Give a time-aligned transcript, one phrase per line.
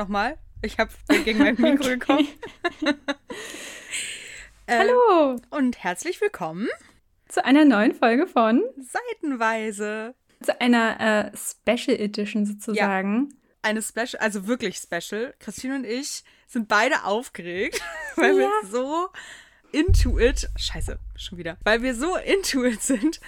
[0.00, 0.38] Nochmal.
[0.62, 0.90] Ich habe
[1.24, 2.26] gegen mein Mikro gekommen.
[4.66, 5.38] äh, Hallo.
[5.50, 6.68] Und herzlich willkommen
[7.28, 10.14] zu einer neuen Folge von Seitenweise.
[10.40, 13.28] Zu einer äh, Special Edition sozusagen.
[13.28, 15.34] Ja, eine Special, also wirklich Special.
[15.38, 17.82] Christine und ich sind beide aufgeregt,
[18.16, 18.48] weil ja.
[18.48, 19.08] wir so
[19.70, 20.48] into it.
[20.56, 21.58] Scheiße, schon wieder.
[21.62, 23.20] Weil wir so into it sind.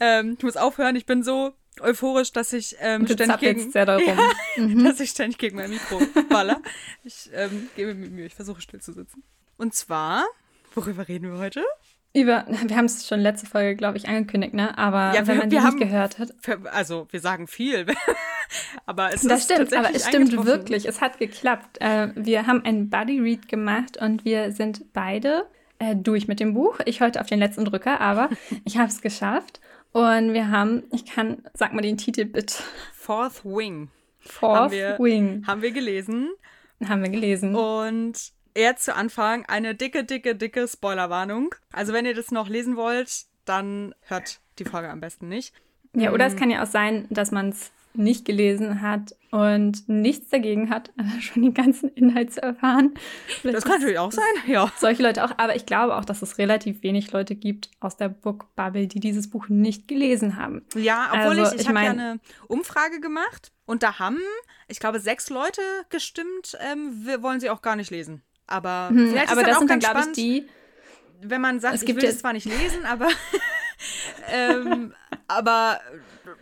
[0.00, 4.02] Ähm, ich muss aufhören, ich bin so euphorisch, dass ich ähm, ständig gegen, sehr darum.
[4.56, 4.84] Ja, mhm.
[4.84, 6.60] dass ich ständig gegen mein Mikro baller.
[7.04, 9.22] Ich ähm, gebe mir Mühe, ich versuche still zu sitzen.
[9.56, 10.26] Und zwar,
[10.74, 11.64] worüber reden wir heute?
[12.12, 14.76] Über, wir haben es schon letzte Folge, glaube ich, angekündigt, ne?
[14.76, 16.32] Aber ja, wenn man die nicht gehört hat.
[16.72, 17.86] Also, wir sagen viel.
[18.86, 20.86] aber es das ist stimmt, aber es stimmt wirklich.
[20.86, 21.80] Es hat geklappt.
[21.80, 25.46] Äh, wir haben einen Buddy Read gemacht und wir sind beide
[25.78, 26.80] äh, durch mit dem Buch.
[26.84, 28.28] Ich heute auf den letzten Drücker, aber
[28.64, 29.60] ich habe es geschafft.
[29.92, 32.62] Und wir haben, ich kann, sag mal den Titel bitte.
[32.92, 33.90] Fourth Wing.
[34.20, 35.44] Fourth haben wir, Wing.
[35.46, 36.30] Haben wir gelesen.
[36.86, 37.54] Haben wir gelesen.
[37.54, 41.54] Und eher zu Anfang eine dicke, dicke, dicke Spoilerwarnung.
[41.72, 45.54] Also wenn ihr das noch lesen wollt, dann hört die Folge am besten nicht.
[45.94, 46.36] Ja, oder es mm.
[46.36, 51.42] kann ja auch sein, dass man es nicht gelesen hat und nichts dagegen hat, schon
[51.42, 52.94] den ganzen Inhalt zu erfahren.
[53.26, 54.72] Vielleicht das kann natürlich auch sein, ja.
[54.76, 58.08] Solche Leute auch, aber ich glaube auch, dass es relativ wenig Leute gibt aus der
[58.08, 60.62] Book Bubble, die dieses Buch nicht gelesen haben.
[60.74, 64.18] Ja, obwohl also, ich, ich, ich habe ja eine Umfrage gemacht und da haben,
[64.68, 68.22] ich glaube, sechs Leute gestimmt, ähm, wir wollen sie auch gar nicht lesen.
[68.46, 70.48] Aber hm, vielleicht aber ist das auch sind dann, glaube ich, die.
[71.22, 73.08] Wenn man sagt, es gibt ich will es zwar nicht lesen, aber
[74.32, 74.94] ähm,
[75.30, 75.80] aber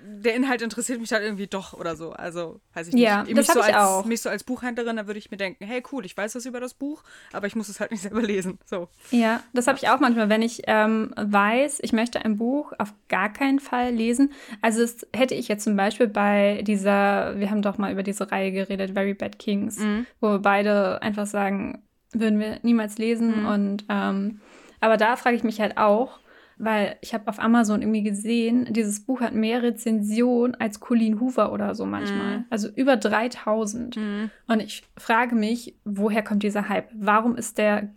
[0.02, 2.12] der Inhalt interessiert mich halt irgendwie doch oder so.
[2.12, 3.02] Also, weiß ich nicht.
[3.02, 4.04] Ja, mich das so ich als, auch.
[4.04, 6.60] Mich so als Buchhändlerin, da würde ich mir denken, hey cool, ich weiß was über
[6.60, 7.02] das Buch,
[7.32, 8.58] aber ich muss es halt nicht selber lesen.
[8.66, 8.88] So.
[9.10, 12.92] Ja, das habe ich auch manchmal, wenn ich ähm, weiß, ich möchte ein Buch auf
[13.08, 14.32] gar keinen Fall lesen.
[14.62, 18.30] Also das hätte ich jetzt zum Beispiel bei dieser, wir haben doch mal über diese
[18.30, 20.06] Reihe geredet, Very Bad Kings, mhm.
[20.20, 21.82] wo wir beide einfach sagen,
[22.12, 23.42] würden wir niemals lesen.
[23.42, 23.46] Mhm.
[23.46, 24.40] Und ähm,
[24.80, 26.18] aber da frage ich mich halt auch,
[26.58, 31.52] weil ich habe auf Amazon irgendwie gesehen, dieses Buch hat mehr Rezensionen als Colleen Hoover
[31.52, 32.38] oder so manchmal.
[32.38, 32.44] Mm.
[32.50, 33.96] Also über 3000.
[33.96, 34.30] Mm.
[34.48, 36.88] Und ich frage mich, woher kommt dieser Hype?
[36.92, 37.90] Warum ist der,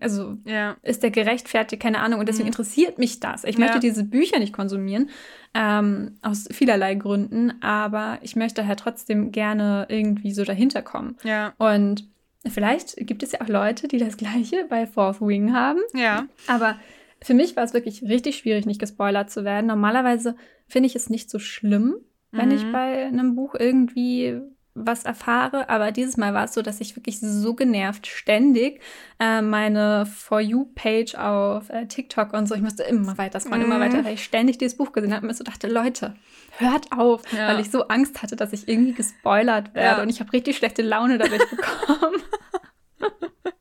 [0.00, 0.76] also ja.
[0.82, 1.80] ist der gerechtfertigt?
[1.80, 2.18] Keine Ahnung.
[2.18, 2.52] Und deswegen mm.
[2.52, 3.44] interessiert mich das.
[3.44, 3.80] Ich möchte ja.
[3.80, 5.10] diese Bücher nicht konsumieren,
[5.54, 11.16] ähm, aus vielerlei Gründen, aber ich möchte halt trotzdem gerne irgendwie so dahinter kommen.
[11.22, 11.52] Ja.
[11.56, 12.04] Und
[12.46, 15.80] vielleicht gibt es ja auch Leute, die das Gleiche bei Fourth Wing haben.
[15.94, 16.26] Ja.
[16.48, 16.76] Aber
[17.22, 19.66] für mich war es wirklich richtig schwierig, nicht gespoilert zu werden.
[19.66, 20.36] Normalerweise
[20.66, 21.96] finde ich es nicht so schlimm,
[22.30, 22.54] wenn mhm.
[22.54, 24.40] ich bei einem Buch irgendwie
[24.86, 28.80] was erfahre, aber dieses Mal war es so, dass ich wirklich so genervt ständig
[29.18, 33.66] äh, meine For You-Page auf äh, TikTok und so, ich musste immer weiter scrollen, mm.
[33.66, 36.14] immer weiter, weil ich ständig dieses Buch gesehen habe und mir so dachte, Leute,
[36.58, 37.48] hört auf, ja.
[37.48, 40.02] weil ich so Angst hatte, dass ich irgendwie gespoilert werde ja.
[40.02, 42.22] und ich habe richtig schlechte Laune dadurch bekommen.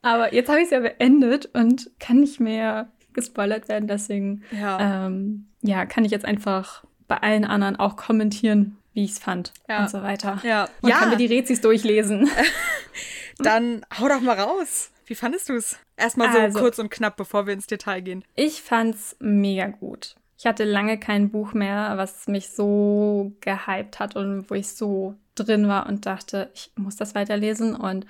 [0.01, 3.87] aber jetzt habe ich es ja beendet und kann nicht mehr gespoilert werden.
[3.87, 5.07] Deswegen ja.
[5.07, 9.53] Ähm, ja, kann ich jetzt einfach bei allen anderen auch kommentieren, wie ich es fand
[9.67, 9.81] ja.
[9.81, 10.39] und so weiter.
[10.43, 10.69] Ja.
[10.81, 10.97] Und ja.
[10.99, 12.29] kann mir die Rezis durchlesen.
[13.39, 14.91] Dann hau doch mal raus.
[15.05, 15.79] Wie fandest du es?
[15.95, 18.23] Erstmal so also, kurz und knapp, bevor wir ins Detail gehen.
[18.35, 20.15] Ich fand's mega gut.
[20.37, 25.15] Ich hatte lange kein Buch mehr, was mich so gehypt hat und wo ich so
[25.33, 27.75] drin war und dachte, ich muss das weiterlesen.
[27.75, 28.05] Und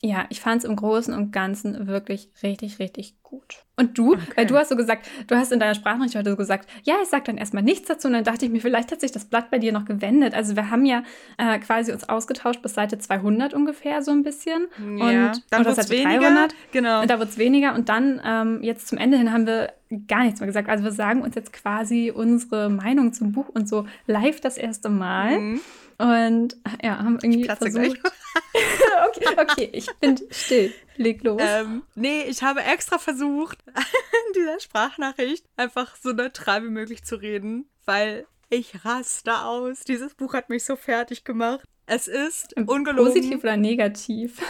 [0.00, 3.64] ja, ich fand es im Großen und Ganzen wirklich richtig, richtig gut.
[3.76, 4.14] Und du?
[4.14, 4.22] Okay.
[4.36, 7.08] Weil du hast so gesagt, du hast in deiner Sprachnachricht heute so gesagt, ja, ich
[7.08, 8.08] sag dann erstmal nichts dazu.
[8.08, 10.34] Und dann dachte ich mir, vielleicht hat sich das Blatt bei dir noch gewendet.
[10.34, 11.02] Also wir haben ja
[11.36, 14.68] äh, quasi uns ausgetauscht bis Seite 200 ungefähr so ein bisschen.
[14.98, 16.20] Ja, und dann wird es weniger.
[16.20, 16.54] 300.
[16.72, 17.02] Genau.
[17.02, 17.74] Und da wird es weniger.
[17.74, 19.72] Und dann ähm, jetzt zum Ende hin haben wir
[20.06, 20.68] gar nichts mehr gesagt.
[20.68, 24.90] Also wir sagen uns jetzt quasi unsere Meinung zum Buch und so live das erste
[24.90, 25.38] Mal.
[25.38, 25.60] Mhm.
[25.98, 28.00] Und ja, haben irgendwie ich versucht.
[29.08, 30.72] okay, okay, ich bin still.
[30.96, 31.40] Leg los.
[31.44, 37.16] Ähm, nee, ich habe extra versucht, in dieser Sprachnachricht einfach so neutral wie möglich zu
[37.16, 39.80] reden, weil ich raste aus.
[39.84, 41.64] Dieses Buch hat mich so fertig gemacht.
[41.86, 43.12] Es ist ungelogen.
[43.12, 44.40] Positiv oder negativ?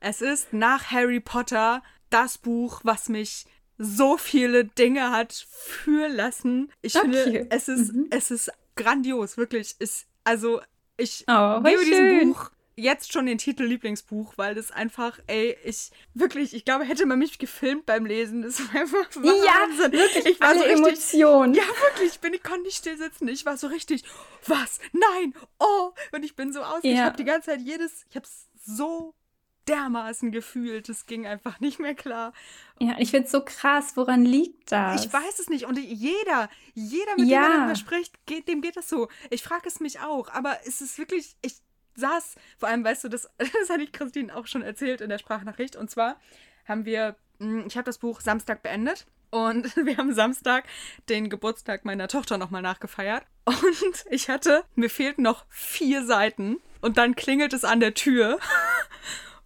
[0.00, 3.44] Es ist nach Harry Potter das Buch, was mich
[3.78, 6.72] so viele Dinge hat fühlen lassen.
[6.80, 7.10] Ich okay.
[7.10, 8.06] finde, es ist, mhm.
[8.10, 9.76] es ist grandios, wirklich.
[9.78, 10.60] Es, also
[10.96, 15.90] ich oh, gebe diesem Buch jetzt schon den Titel Lieblingsbuch, weil das einfach, ey, ich
[16.14, 19.92] wirklich, ich glaube, hätte man mich gefilmt beim Lesen, das war einfach Wahnsinn.
[19.92, 21.54] Ja, wirklich, ich war so richtig, Emotionen.
[21.54, 23.28] Ja, wirklich, ich bin, ich konnte nicht still sitzen.
[23.28, 24.04] Ich war so richtig,
[24.46, 24.78] was?
[24.92, 26.80] Nein, oh, und ich bin so aus.
[26.82, 26.90] Ja.
[26.92, 29.14] Ich habe die ganze Zeit jedes, ich habe es so
[29.68, 30.88] dermaßen gefühlt.
[30.88, 32.32] Es ging einfach nicht mehr klar.
[32.78, 33.96] Ja, ich finde es so krass.
[33.96, 35.04] Woran liegt das?
[35.04, 35.66] Ich weiß es nicht.
[35.66, 37.42] Und jeder, jeder, mit ja.
[37.42, 39.08] dem man darüber spricht, geht, dem geht das so.
[39.30, 40.28] Ich frage es mich auch.
[40.28, 41.56] Aber es ist wirklich, ich,
[41.96, 45.18] saß, vor allem, weißt du, das, das hatte ich Christine auch schon erzählt in der
[45.18, 45.76] Sprachnachricht.
[45.76, 46.20] Und zwar
[46.66, 49.06] haben wir, hm, ich habe das Buch Samstag beendet.
[49.30, 50.64] Und wir haben Samstag
[51.08, 53.24] den Geburtstag meiner Tochter nochmal nachgefeiert.
[53.44, 56.58] Und ich hatte, mir fehlten noch vier Seiten.
[56.80, 58.38] Und dann klingelt es an der Tür.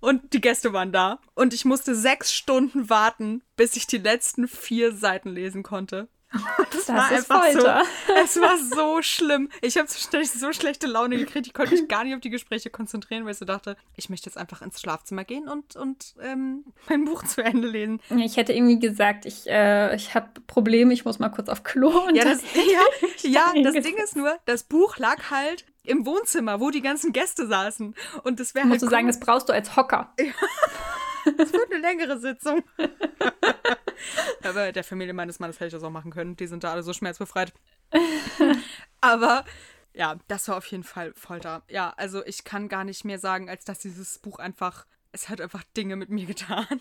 [0.00, 1.20] Und die Gäste waren da.
[1.34, 6.08] Und ich musste sechs Stunden warten, bis ich die letzten vier Seiten lesen konnte.
[6.70, 7.84] Das, das war einfach Folter.
[8.06, 8.12] so.
[8.24, 9.48] Es war so schlimm.
[9.60, 11.46] Ich habe so schlechte Laune gekriegt.
[11.46, 14.26] Ich konnte mich gar nicht auf die Gespräche konzentrieren, weil ich so dachte, ich möchte
[14.26, 18.00] jetzt einfach ins Schlafzimmer gehen und, und ähm, mein Buch zu Ende lesen.
[18.16, 22.06] Ich hätte irgendwie gesagt, ich, äh, ich habe Probleme, ich muss mal kurz auf Klo.
[22.06, 22.42] Und ja, das,
[23.22, 27.12] ja, ja das Ding ist nur, das Buch lag halt im Wohnzimmer, wo die ganzen
[27.12, 27.94] Gäste saßen.
[28.22, 28.74] Und das wäre halt.
[28.74, 30.12] Musst du sagen, das brauchst du als Hocker.
[30.18, 30.26] Ja.
[31.36, 32.62] Das wird eine längere Sitzung.
[34.42, 36.36] Aber der Familie meines Mannes hätte ich das auch machen können.
[36.36, 37.52] Die sind da alle so schmerzbefreit.
[39.00, 39.44] Aber
[39.92, 41.62] ja, das war auf jeden Fall Folter.
[41.68, 45.40] Ja, also ich kann gar nicht mehr sagen, als dass dieses Buch einfach, es hat
[45.40, 46.80] einfach Dinge mit mir getan.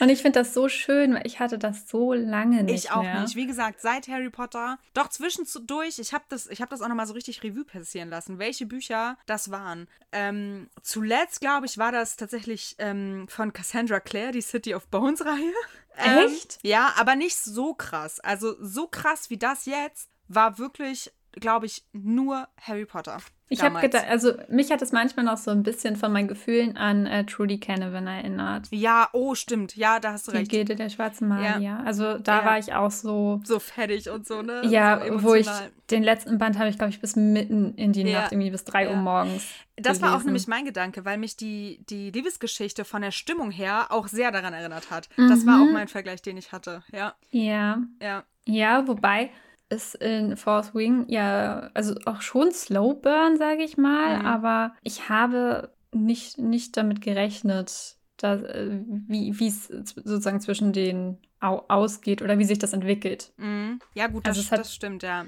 [0.00, 2.84] Und ich finde das so schön, weil ich hatte das so lange nicht.
[2.84, 3.22] Ich auch mehr.
[3.22, 3.36] nicht.
[3.36, 7.14] Wie gesagt, seit Harry Potter, doch zwischendurch, ich habe das, hab das auch nochmal so
[7.14, 9.88] richtig Revue passieren lassen, welche Bücher das waren.
[10.12, 15.52] Ähm, zuletzt, glaube ich, war das tatsächlich ähm, von Cassandra Clare, die City of Bones-Reihe.
[16.00, 16.60] Ähm, Echt?
[16.62, 18.20] Ja, aber nicht so krass.
[18.20, 23.18] Also so krass wie das jetzt war wirklich glaube ich, nur Harry Potter.
[23.50, 26.76] Ich habe gedacht, also mich hat es manchmal noch so ein bisschen von meinen Gefühlen
[26.76, 28.66] an äh, Trudy Canavan erinnert.
[28.70, 29.74] Ja, oh, stimmt.
[29.76, 30.52] Ja, da hast du recht.
[30.52, 31.58] Die Gilde der schwarzen Magier.
[31.60, 31.82] Ja.
[31.84, 32.44] Also da ja.
[32.44, 33.40] war ich auch so.
[33.44, 34.62] So fertig und so, ne?
[34.66, 35.48] Ja, so wo ich
[35.90, 38.20] den letzten Band habe ich, glaube ich, bis mitten in die ja.
[38.20, 39.46] Nacht, irgendwie bis drei Uhr morgens.
[39.76, 40.02] Das gelesen.
[40.02, 44.08] war auch nämlich mein Gedanke, weil mich die, die Liebesgeschichte von der Stimmung her auch
[44.08, 45.08] sehr daran erinnert hat.
[45.16, 45.28] Mhm.
[45.28, 45.72] Das war auch mhm.
[45.72, 46.82] mein Vergleich, den ich hatte.
[46.92, 47.14] Ja.
[47.30, 47.78] Ja.
[48.02, 48.24] Ja.
[48.44, 49.30] Ja, wobei
[49.68, 54.26] ist in Fourth Wing ja, also auch schon Slow Burn, sage ich mal, mhm.
[54.26, 62.20] aber ich habe nicht, nicht damit gerechnet, dass, äh, wie es sozusagen zwischen denen ausgeht
[62.22, 63.32] oder wie sich das entwickelt.
[63.36, 63.80] Mhm.
[63.94, 65.26] Ja, gut, das, also hat, das stimmt, ja.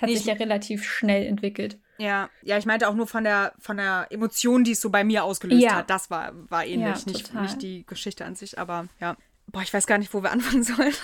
[0.00, 1.78] Hat nee, sich ja relativ schnell entwickelt.
[1.98, 5.04] Ja, ja, ich meinte auch nur von der, von der Emotion, die es so bei
[5.04, 5.76] mir ausgelöst ja.
[5.76, 5.90] hat.
[5.90, 9.16] Das war, war ähnlich, ja, nicht, nicht die Geschichte an sich, aber ja.
[9.46, 10.94] Boah, ich weiß gar nicht, wo wir anfangen sollen.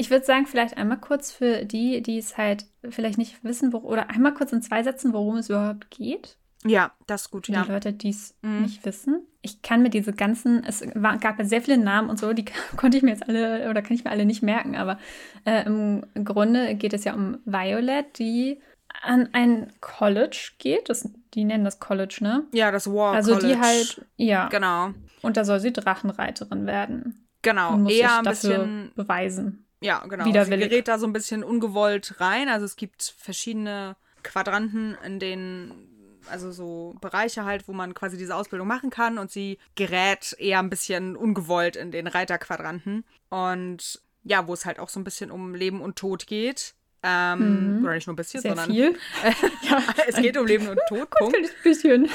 [0.00, 3.80] Ich würde sagen, vielleicht einmal kurz für die, die es halt vielleicht nicht wissen, wo,
[3.80, 6.38] oder einmal kurz in zwei Sätzen, worum es überhaupt geht.
[6.64, 7.64] Ja, das ist gut, für ja.
[7.64, 8.62] Die Leute, die es mhm.
[8.62, 9.26] nicht wissen.
[9.42, 12.46] Ich kann mir diese ganzen, es war, gab ja sehr viele Namen und so, die
[12.78, 14.98] konnte ich mir jetzt alle, oder kann ich mir alle nicht merken, aber
[15.44, 18.58] äh, im Grunde geht es ja um Violet, die
[19.02, 20.88] an ein College geht.
[20.88, 22.46] Das, die nennen das College, ne?
[22.54, 23.54] Ja, das War also College.
[23.54, 24.48] Also die halt, ja.
[24.48, 24.94] Genau.
[25.20, 27.26] Und da soll sie Drachenreiterin werden.
[27.42, 29.66] Genau, eher ein bisschen beweisen.
[29.80, 30.24] Ja, genau.
[30.24, 30.64] Widerwillig.
[30.64, 32.48] Sie gerät da so ein bisschen ungewollt rein.
[32.48, 38.34] Also es gibt verschiedene Quadranten, in denen, also so Bereiche halt, wo man quasi diese
[38.34, 39.18] Ausbildung machen kann.
[39.18, 43.04] Und sie gerät eher ein bisschen ungewollt in den Reiterquadranten.
[43.30, 46.74] Und ja, wo es halt auch so ein bisschen um Leben und Tod geht.
[47.02, 47.84] Ähm, mhm.
[47.84, 48.70] Oder nicht nur ein bisschen, Sehr sondern.
[48.70, 48.98] Viel.
[49.62, 51.08] ja, es geht um Leben und Tod.
[51.10, 51.36] Punkt.
[51.36, 52.10] Ein bisschen.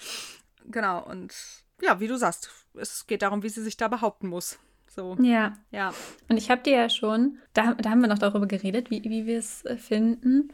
[0.66, 1.34] genau, und
[1.80, 4.58] ja, wie du sagst, es geht darum, wie sie sich da behaupten muss.
[4.98, 5.16] So.
[5.20, 5.52] Ja.
[5.70, 5.92] Ja.
[6.28, 9.26] Und ich habe dir ja schon, da, da haben wir noch darüber geredet, wie, wie
[9.26, 10.48] wir es äh, finden.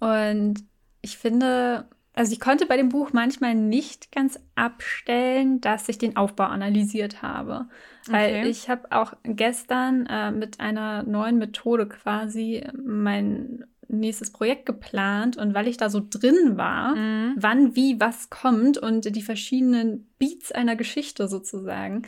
[0.00, 0.64] Und
[1.00, 6.16] ich finde, also ich konnte bei dem Buch manchmal nicht ganz abstellen, dass ich den
[6.16, 7.68] Aufbau analysiert habe.
[8.08, 8.48] Weil okay.
[8.48, 15.54] ich habe auch gestern äh, mit einer neuen Methode quasi mein nächstes Projekt geplant und
[15.54, 17.34] weil ich da so drin war, mhm.
[17.36, 22.02] wann, wie, was kommt und die verschiedenen Beats einer Geschichte sozusagen.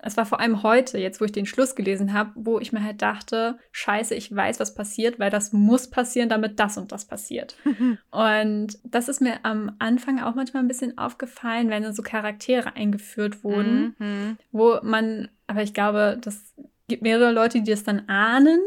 [0.00, 2.82] Es war vor allem heute, jetzt wo ich den Schluss gelesen habe, wo ich mir
[2.82, 7.04] halt dachte, scheiße, ich weiß, was passiert, weil das muss passieren, damit das und das
[7.04, 7.56] passiert.
[8.10, 13.44] Und das ist mir am Anfang auch manchmal ein bisschen aufgefallen, wenn so Charaktere eingeführt
[13.44, 14.38] wurden, mhm.
[14.52, 16.54] wo man, aber ich glaube, das
[16.88, 18.60] gibt mehrere Leute, die das dann ahnen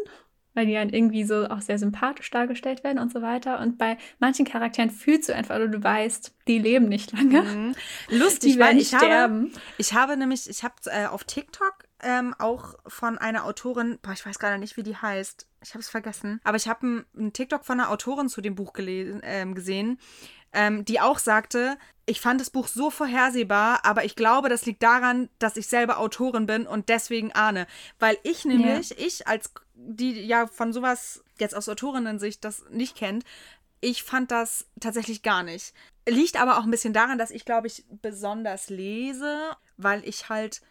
[0.54, 3.60] weil die dann irgendwie so auch sehr sympathisch dargestellt werden und so weiter.
[3.60, 7.42] Und bei manchen Charakteren fühlst du einfach, oder du weißt, die leben nicht lange.
[7.42, 7.76] Mhm.
[8.10, 9.52] Lustig, weil ich sterben.
[9.52, 14.14] Habe, ich habe nämlich, ich habe äh, auf TikTok ähm, auch von einer Autorin, boah,
[14.14, 15.48] ich weiß gerade nicht, wie die heißt.
[15.64, 16.42] Ich habe es vergessen.
[16.44, 20.00] Aber ich habe einen TikTok von einer Autorin zu dem Buch gelesen, ähm, gesehen,
[20.54, 24.84] ähm, die auch sagte, ich fand das Buch so vorhersehbar, aber ich glaube, das liegt
[24.84, 27.68] daran, dass ich selber Autorin bin und deswegen ahne.
[28.00, 28.96] Weil ich nämlich, ja.
[29.00, 33.24] ich als die ja von sowas jetzt aus Autorinnen-Sicht das nicht kennt,
[33.80, 35.74] ich fand das tatsächlich gar nicht.
[36.08, 40.62] Liegt aber auch ein bisschen daran, dass ich, glaube ich, besonders lese, weil ich halt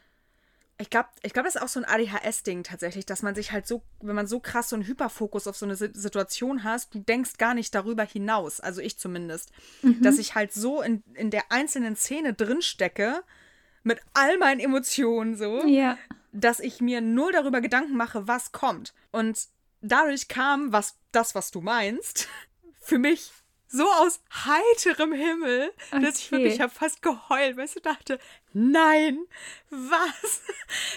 [0.80, 3.66] ich glaube, ich glaub, das ist auch so ein ADHS-Ding tatsächlich, dass man sich halt
[3.66, 7.36] so, wenn man so krass so einen Hyperfokus auf so eine Situation hast, du denkst
[7.36, 9.50] gar nicht darüber hinaus, also ich zumindest,
[9.82, 10.02] mhm.
[10.02, 13.22] dass ich halt so in, in der einzelnen Szene drinstecke,
[13.82, 15.98] mit all meinen Emotionen so, ja.
[16.32, 18.94] dass ich mir nur darüber Gedanken mache, was kommt.
[19.10, 19.48] Und
[19.82, 22.28] dadurch kam was, das, was du meinst,
[22.80, 23.32] für mich
[23.68, 26.02] so aus heiterem Himmel, okay.
[26.02, 28.18] dass ich wirklich habe fast geheult, weil ich dachte,
[28.52, 29.18] nein,
[29.70, 30.42] was?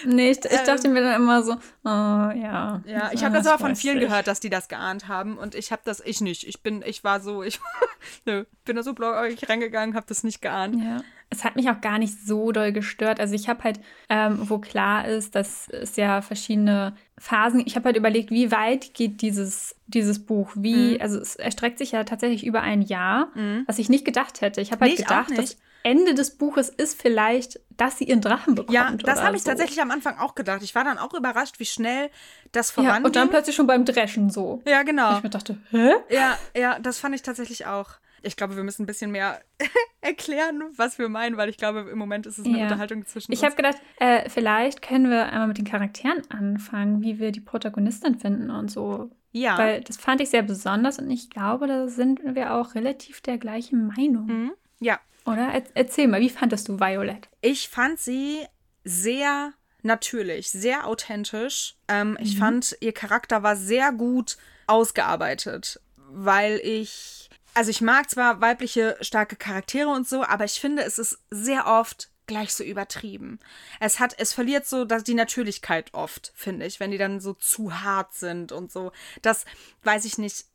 [0.04, 2.82] Nee, ich, ich ähm, dachte mir dann immer so, oh, ja.
[2.86, 4.08] Ja, ich habe das aber von vielen nicht.
[4.08, 6.46] gehört, dass die das geahnt haben und ich habe das, ich nicht.
[6.46, 7.60] Ich bin, ich war so, ich
[8.24, 10.82] nö, bin da so blauäugig reingegangen, habe das nicht geahnt.
[10.82, 11.02] Ja.
[11.30, 13.18] Es hat mich auch gar nicht so doll gestört.
[13.18, 17.86] Also ich habe halt, ähm, wo klar ist, dass es ja verschiedene Phasen, ich habe
[17.86, 20.50] halt überlegt, wie weit geht dieses, dieses Buch?
[20.54, 21.00] Wie, mhm.
[21.00, 23.64] also es erstreckt sich ja tatsächlich über ein Jahr, mhm.
[23.66, 24.60] was ich nicht gedacht hätte.
[24.60, 28.54] Ich habe halt nee, gedacht, dass Ende des Buches ist vielleicht, dass sie ihren Drachen
[28.54, 28.74] bekommt.
[28.74, 29.50] Ja, das habe ich so.
[29.50, 30.62] tatsächlich am Anfang auch gedacht.
[30.62, 32.10] Ich war dann auch überrascht, wie schnell
[32.52, 33.02] das voranging.
[33.02, 34.62] Ja, und dann plötzlich schon beim Dreschen so.
[34.66, 35.18] Ja, genau.
[35.18, 35.92] Ich mir dachte, hä?
[36.08, 37.90] Ja, ja, das fand ich tatsächlich auch.
[38.22, 39.42] Ich glaube, wir müssen ein bisschen mehr
[40.00, 42.62] erklären, was wir meinen, weil ich glaube, im Moment ist es eine ja.
[42.64, 43.42] Unterhaltung zwischen ich uns.
[43.42, 47.40] Ich habe gedacht, äh, vielleicht können wir einmal mit den Charakteren anfangen, wie wir die
[47.40, 49.10] Protagonistin finden und so.
[49.32, 49.58] Ja.
[49.58, 53.36] Weil das fand ich sehr besonders und ich glaube, da sind wir auch relativ der
[53.36, 54.26] gleichen Meinung.
[54.26, 54.52] Mhm.
[54.80, 55.62] Ja, oder?
[55.74, 57.28] Erzähl mal, wie fandest du Violet?
[57.40, 58.46] Ich fand sie
[58.84, 59.52] sehr
[59.82, 61.76] natürlich, sehr authentisch.
[61.88, 62.18] Ähm, mhm.
[62.20, 68.96] Ich fand, ihr Charakter war sehr gut ausgearbeitet, weil ich, also ich mag zwar weibliche
[69.00, 73.38] starke Charaktere und so, aber ich finde, es ist sehr oft gleich so übertrieben.
[73.80, 77.34] Es hat, es verliert so dass die Natürlichkeit oft, finde ich, wenn die dann so
[77.34, 78.92] zu hart sind und so.
[79.22, 79.44] Das
[79.82, 80.46] weiß ich nicht,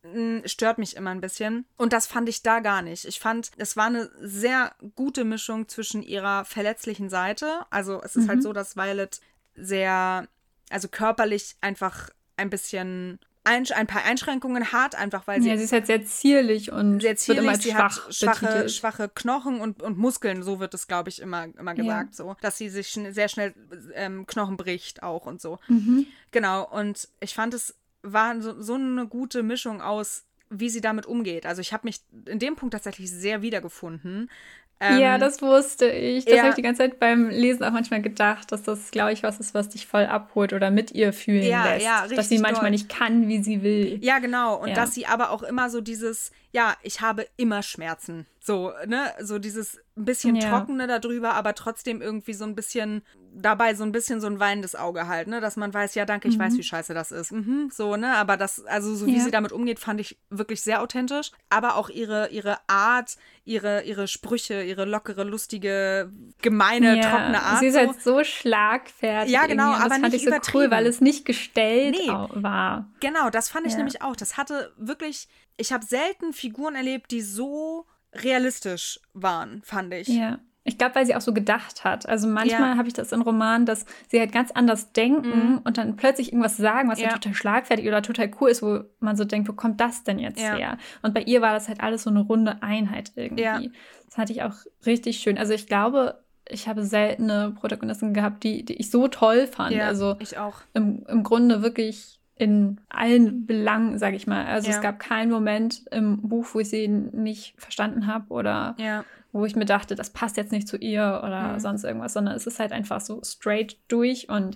[0.45, 1.65] stört mich immer ein bisschen.
[1.77, 3.05] Und das fand ich da gar nicht.
[3.05, 7.65] Ich fand, es war eine sehr gute Mischung zwischen ihrer verletzlichen Seite.
[7.69, 8.29] Also es ist halt mhm.
[8.29, 9.19] halt so, dass Violet
[9.55, 10.27] sehr,
[10.69, 13.19] also körperlich einfach ein bisschen
[13.49, 15.49] ein, ein paar Einschränkungen hat, einfach weil sie.
[15.49, 18.69] Ja, sie ist halt sehr zierlich und sehr zierlich, wird immer sie schwach hat schwache,
[18.69, 22.15] schwache Knochen und, und Muskeln, so wird es, glaube ich, immer, immer gesagt, ja.
[22.15, 22.35] so.
[22.41, 23.53] Dass sie sich schn sehr schnell
[23.95, 25.59] ähm, Knochen bricht auch und so.
[25.67, 26.05] Mhm.
[26.31, 31.05] Genau, und ich fand, es war so, so eine gute Mischung aus wie sie damit
[31.05, 31.45] umgeht.
[31.45, 34.31] Also ich habe mich in dem Punkt tatsächlich sehr wiedergefunden,
[34.81, 36.25] ähm, ja, das wusste ich.
[36.25, 36.39] Das ja.
[36.41, 39.39] habe ich die ganze Zeit beim Lesen auch manchmal gedacht, dass das, glaube ich, was
[39.39, 41.85] ist, was dich voll abholt oder mit ihr fühlen ja, lässt.
[41.85, 42.71] Ja, richtig dass sie manchmal doll.
[42.71, 43.99] nicht kann, wie sie will.
[44.01, 44.55] Ja, genau.
[44.55, 44.75] Und ja.
[44.75, 48.25] dass sie aber auch immer so dieses, ja, ich habe immer Schmerzen.
[48.49, 50.49] So, ne, so dieses ein bisschen ja.
[50.49, 54.75] trockene darüber, aber trotzdem irgendwie so ein bisschen dabei so ein bisschen so ein weinendes
[54.75, 56.41] Auge halt, ne, dass man weiß, ja, danke, ich mhm.
[56.41, 57.31] weiß, wie scheiße das ist.
[57.31, 59.23] Mhm, so, ne, aber das, also so wie ja.
[59.23, 61.29] sie damit umgeht, fand ich wirklich sehr authentisch.
[61.51, 67.07] Aber auch ihre, ihre Art, ihre, ihre Sprüche, ihre lockere, lustige, gemeine, ja.
[67.07, 67.59] trockene Art.
[67.59, 67.79] Sie ist so.
[67.79, 69.31] halt so schlagfertig.
[69.31, 72.07] Ja, genau, aber das fand ich so cool, weil es nicht gestellt nee.
[72.07, 72.89] war.
[72.99, 74.15] Genau, das fand ich nämlich auch.
[74.15, 75.27] Das hatte wirklich,
[75.57, 80.07] ich habe selten Figuren erlebt, die so realistisch waren, fand ich.
[80.07, 80.39] Ja.
[80.65, 82.07] Ich glaube, weil sie auch so gedacht hat.
[82.07, 82.77] Also manchmal ja.
[82.77, 85.61] habe ich das in Romanen, dass sie halt ganz anders denken mhm.
[85.63, 87.09] und dann plötzlich irgendwas sagen, was ja.
[87.09, 90.39] total schlagfertig oder total cool ist, wo man so denkt, wo kommt das denn jetzt
[90.39, 90.55] ja.
[90.55, 90.77] her?
[91.01, 93.71] Und bei ihr war das halt alles so eine runde Einheit irgendwie.
[94.05, 94.53] Das hatte ich auch
[94.85, 95.37] richtig schön.
[95.37, 99.75] Also ich glaube, ich habe seltene Protagonisten gehabt, die, die ich so toll fand.
[99.75, 100.61] Ja, also ich auch.
[100.73, 104.45] Im, im Grunde wirklich in allen Belangen, sage ich mal.
[104.45, 104.75] Also ja.
[104.75, 109.03] es gab keinen Moment im Buch, wo ich sie nicht verstanden habe oder ja.
[109.33, 111.59] wo ich mir dachte, das passt jetzt nicht zu ihr oder mhm.
[111.59, 114.55] sonst irgendwas, sondern es ist halt einfach so straight durch und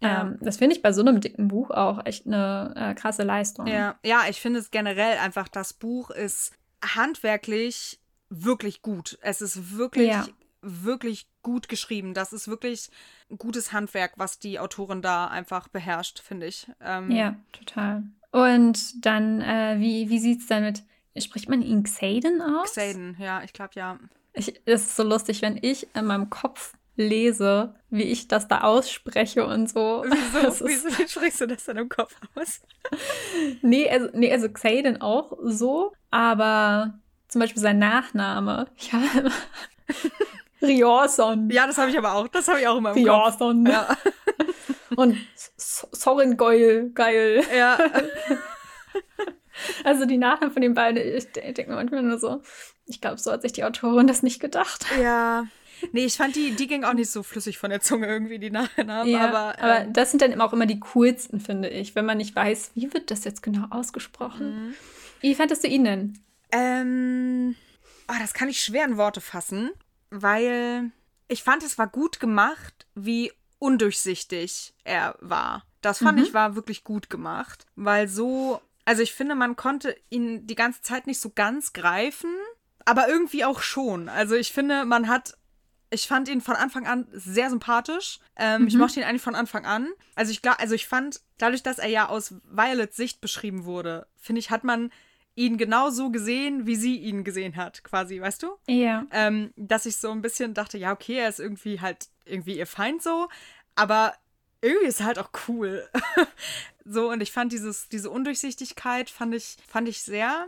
[0.00, 0.22] ja.
[0.22, 3.66] ähm, das finde ich bei so einem dicken Buch auch echt eine äh, krasse Leistung.
[3.66, 6.52] Ja, ja ich finde es generell einfach, das Buch ist
[6.84, 7.98] handwerklich
[8.30, 9.18] wirklich gut.
[9.22, 10.14] Es ist wirklich
[10.64, 12.14] wirklich gut geschrieben.
[12.14, 12.90] Das ist wirklich
[13.36, 16.66] gutes Handwerk, was die Autorin da einfach beherrscht, finde ich.
[16.80, 18.04] Ähm, ja, total.
[18.30, 20.82] Und dann, äh, wie, wie sieht es dann mit,
[21.18, 22.72] spricht man ihn Xaden aus?
[22.72, 23.98] Xaden, ja, ich glaube ja.
[24.32, 28.62] Ich, es ist so lustig, wenn ich in meinem Kopf lese, wie ich das da
[28.62, 30.04] ausspreche und so.
[30.32, 32.60] Wieso, Wieso sprichst du das dann im Kopf aus?
[33.62, 38.68] nee, also, nee, also Xaden auch so, aber zum Beispiel sein Nachname.
[38.76, 39.30] Ich habe
[40.64, 41.50] Riorson.
[41.50, 42.28] Ja, das habe ich aber auch.
[42.28, 43.64] Das habe ich auch immer im Riorson.
[43.64, 43.74] Kopf.
[43.74, 43.96] Ja.
[44.96, 45.16] Und
[45.56, 47.42] Soren Goyle, geil.
[47.56, 47.78] Ja.
[49.84, 52.42] Also die Nachnamen von den beiden, ich denke mir manchmal nur so,
[52.86, 54.84] ich glaube, so hat sich die Autorin das nicht gedacht.
[55.00, 55.46] Ja.
[55.92, 58.50] Nee, ich fand, die, die ging auch nicht so flüssig von der Zunge irgendwie, die
[58.50, 59.08] Nachnamen.
[59.08, 62.18] Ja, aber, ähm, aber das sind dann auch immer die coolsten, finde ich, wenn man
[62.18, 64.68] nicht weiß, wie wird das jetzt genau ausgesprochen.
[64.68, 64.74] Mhm.
[65.20, 66.18] Wie fandest du ihn denn?
[66.50, 67.54] Ähm,
[68.08, 69.70] oh, das kann ich schwer in Worte fassen
[70.22, 70.90] weil
[71.28, 75.64] ich fand, es war gut gemacht, wie undurchsichtig er war.
[75.80, 76.24] Das fand Mhm.
[76.24, 80.82] ich war wirklich gut gemacht, weil so, also ich finde, man konnte ihn die ganze
[80.82, 82.30] Zeit nicht so ganz greifen,
[82.84, 84.08] aber irgendwie auch schon.
[84.08, 85.36] Also ich finde, man hat,
[85.90, 88.18] ich fand ihn von Anfang an sehr sympathisch.
[88.36, 88.80] Ähm, Ich Mhm.
[88.80, 89.88] mochte ihn eigentlich von Anfang an.
[90.14, 94.06] Also ich glaube, also ich fand, dadurch, dass er ja aus Violets Sicht beschrieben wurde,
[94.16, 94.90] finde ich, hat man
[95.36, 98.56] ihn genau so gesehen, wie sie ihn gesehen hat, quasi, weißt du?
[98.66, 99.06] Ja.
[99.10, 102.66] ähm, dass ich so ein bisschen dachte, ja, okay, er ist irgendwie halt irgendwie ihr
[102.66, 103.28] Feind so,
[103.74, 104.14] aber
[104.60, 105.88] irgendwie ist er halt auch cool.
[106.84, 110.46] so, und ich fand dieses, diese Undurchsichtigkeit fand ich, fand ich sehr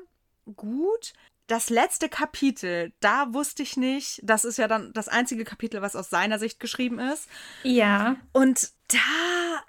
[0.55, 1.13] gut.
[1.49, 5.95] Das letzte Kapitel, da wusste ich nicht, das ist ja dann das einzige Kapitel, was
[5.95, 7.29] aus seiner Sicht geschrieben ist.
[7.63, 8.17] Ja.
[8.33, 9.65] Und da,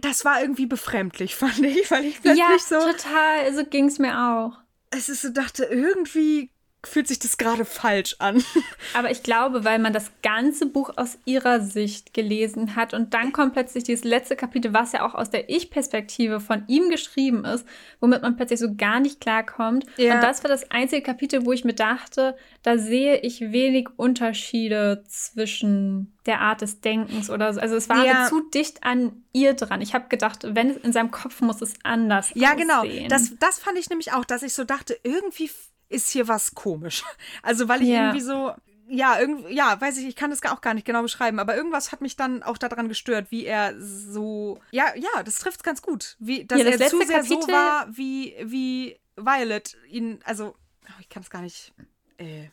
[0.00, 3.54] das war irgendwie befremdlich, fand ich, weil ich plötzlich Ja, so, total.
[3.54, 4.58] So ging es mir auch.
[4.90, 6.51] es ist so dachte, irgendwie
[6.84, 8.42] fühlt sich das gerade falsch an.
[8.94, 13.32] Aber ich glaube, weil man das ganze Buch aus ihrer Sicht gelesen hat und dann
[13.32, 17.64] kommt plötzlich dieses letzte Kapitel, was ja auch aus der Ich-Perspektive von ihm geschrieben ist,
[18.00, 19.84] womit man plötzlich so gar nicht klarkommt.
[19.96, 20.14] Ja.
[20.16, 25.04] Und das war das einzige Kapitel, wo ich mir dachte, da sehe ich wenig Unterschiede
[25.08, 27.60] zwischen der Art des Denkens oder so.
[27.60, 28.26] Also es war Ja.
[28.28, 29.80] zu dicht an ihr dran.
[29.80, 32.80] Ich habe gedacht, wenn es in seinem Kopf muss es anders Ja, genau.
[32.82, 33.08] aussehen.
[33.08, 35.50] Das, das fand ich nämlich auch, dass ich so dachte, irgendwie
[35.92, 37.02] ist hier was komisch.
[37.42, 38.06] Also, weil ich Ja.
[38.06, 38.52] irgendwie so,
[38.88, 41.92] ja, irgendwie, ja, weiß ich, ich kann das auch gar nicht genau beschreiben, aber irgendwas
[41.92, 46.16] hat mich dann auch daran gestört, wie er so, ja, ja, das trifft ganz gut.
[46.18, 50.54] Wie, dass Ja, das er zu sehr so Kapitel- war, wie, wie Violet ihn, also,
[50.88, 51.72] oh, ich kann es gar nicht,
[52.18, 52.48] äh,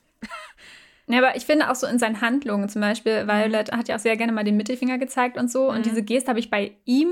[1.08, 3.27] Ja, aber ich finde auch so in seinen Handlungen, zum Beispiel, Mhm.
[3.29, 5.69] Violet hat ja auch sehr gerne mal den Mittelfinger gezeigt und so.
[5.69, 7.12] Und diese Geste habe ich bei ihm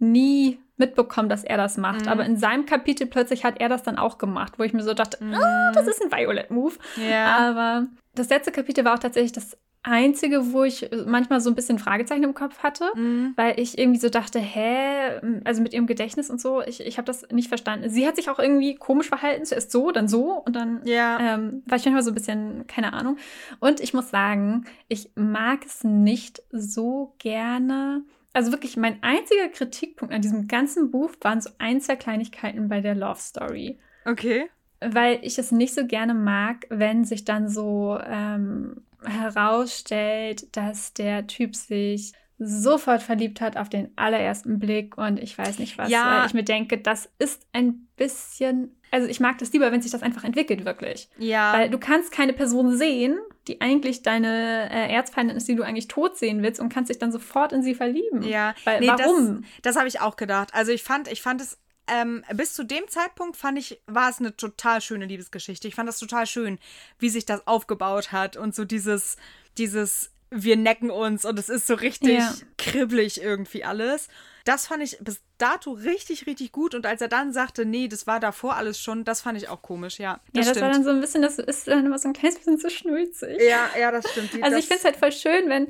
[0.00, 2.02] nie mitbekommen, dass er das macht.
[2.02, 2.08] Mhm.
[2.08, 4.94] Aber in seinem Kapitel plötzlich hat er das dann auch gemacht, wo ich mir so
[4.94, 6.74] dachte, ah, das ist ein Violet-Move.
[6.96, 7.02] Mhm.
[7.08, 7.36] ja.
[7.36, 11.78] Aber das letzte Kapitel war auch tatsächlich das einzige, wo ich manchmal so ein bisschen
[11.78, 13.32] Fragezeichen im Kopf hatte, Mhm.
[13.36, 17.06] weil ich irgendwie so dachte, hä, also mit ihrem Gedächtnis und so, ich, ich habe
[17.06, 17.88] das nicht verstanden.
[17.88, 21.18] Sie hat sich auch irgendwie komisch verhalten, zuerst so, dann so und dann Ja.
[21.34, 23.16] ähm, war ich manchmal so ein bisschen, keine Ahnung.
[23.58, 28.02] Und ich muss sagen, ich mag es nicht so gerne.
[28.32, 32.80] Also wirklich, mein einziger Kritikpunkt an diesem ganzen Buch waren so ein, zwei Kleinigkeiten bei
[32.80, 34.48] der Love Story Okay.
[34.80, 41.26] weil ich es nicht so gerne mag, wenn sich dann so ähm, herausstellt, dass der
[41.26, 46.20] Typ sich sofort verliebt hat auf den allerersten Blick und ich weiß nicht was, Ja.
[46.20, 49.92] weil ich mir denke, das ist ein bisschen, also ich mag das lieber, wenn sich
[49.92, 51.10] das einfach entwickelt, wirklich.
[51.18, 51.52] Ja.
[51.52, 55.88] Weil du kannst keine Person sehen, die eigentlich deine äh, Erzfeindin ist, die du eigentlich
[55.88, 58.22] tot sehen willst und kannst dich dann sofort in sie verlieben.
[58.22, 59.42] Ja, Weil, nee, warum?
[59.42, 60.50] Das, das habe ich auch gedacht.
[60.52, 64.20] Also ich fand, ich fand es, ähm, bis zu dem Zeitpunkt fand ich, war es
[64.20, 65.66] eine total schöne Liebesgeschichte.
[65.68, 66.58] Ich fand das total schön,
[66.98, 69.16] wie sich das aufgebaut hat und so dieses,
[69.58, 72.34] dieses, wir necken uns und es ist so richtig Ja.
[72.58, 74.08] kribbelig irgendwie alles.
[74.44, 76.74] Das fand ich bis dato richtig, richtig gut.
[76.74, 79.60] Und als er dann sagte, nee, das war davor alles schon, das fand ich auch
[79.62, 80.12] komisch, ja.
[80.12, 80.74] ja, Das das war stimmt.
[80.76, 83.38] dann so ein bisschen, das ist dann immer so ein kleines bisschen zu schnulzig.
[83.40, 84.32] ja, ja, das stimmt.
[84.32, 85.68] Die- Also das, ich finde es halt voll schön, wenn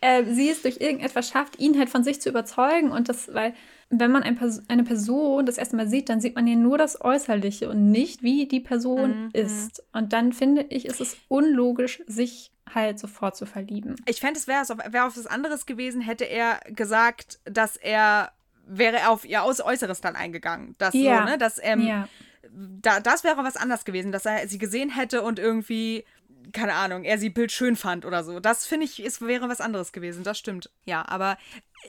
[0.00, 2.90] äh, sie es durch irgendetwas schafft, ihn halt von sich zu überzeugen.
[2.92, 3.54] Und das, weil,
[3.88, 6.76] wenn man ein Pers eine Person das erste Mal sieht, dann sieht man ja nur
[6.76, 9.30] das Äußerliche und nicht, wie die Person Mhm.
[9.32, 9.82] ist.
[9.92, 13.96] Und dann finde ich, ist es unlogisch, sich halt sofort zu verlieben.
[14.06, 18.32] Ich fände, es wäre wär auf was anderes gewesen, hätte er gesagt, dass er
[18.66, 20.74] wäre auf ihr Aus Äußeres dann eingegangen.
[20.78, 21.18] Das Ja.
[21.18, 21.38] so, ne?
[21.38, 22.08] Dass, ähm, ja.
[22.50, 26.04] da, das wäre was anderes gewesen, dass er sie gesehen hätte und irgendwie,
[26.52, 28.40] keine Ahnung, er sie bildschön fand oder so.
[28.40, 30.24] Das finde ich, es wäre was anderes gewesen.
[30.24, 30.70] Das stimmt.
[30.84, 31.36] Ja, aber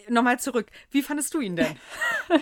[0.10, 0.68] nochmal zurück.
[0.92, 1.76] Wie fandest du ihn denn?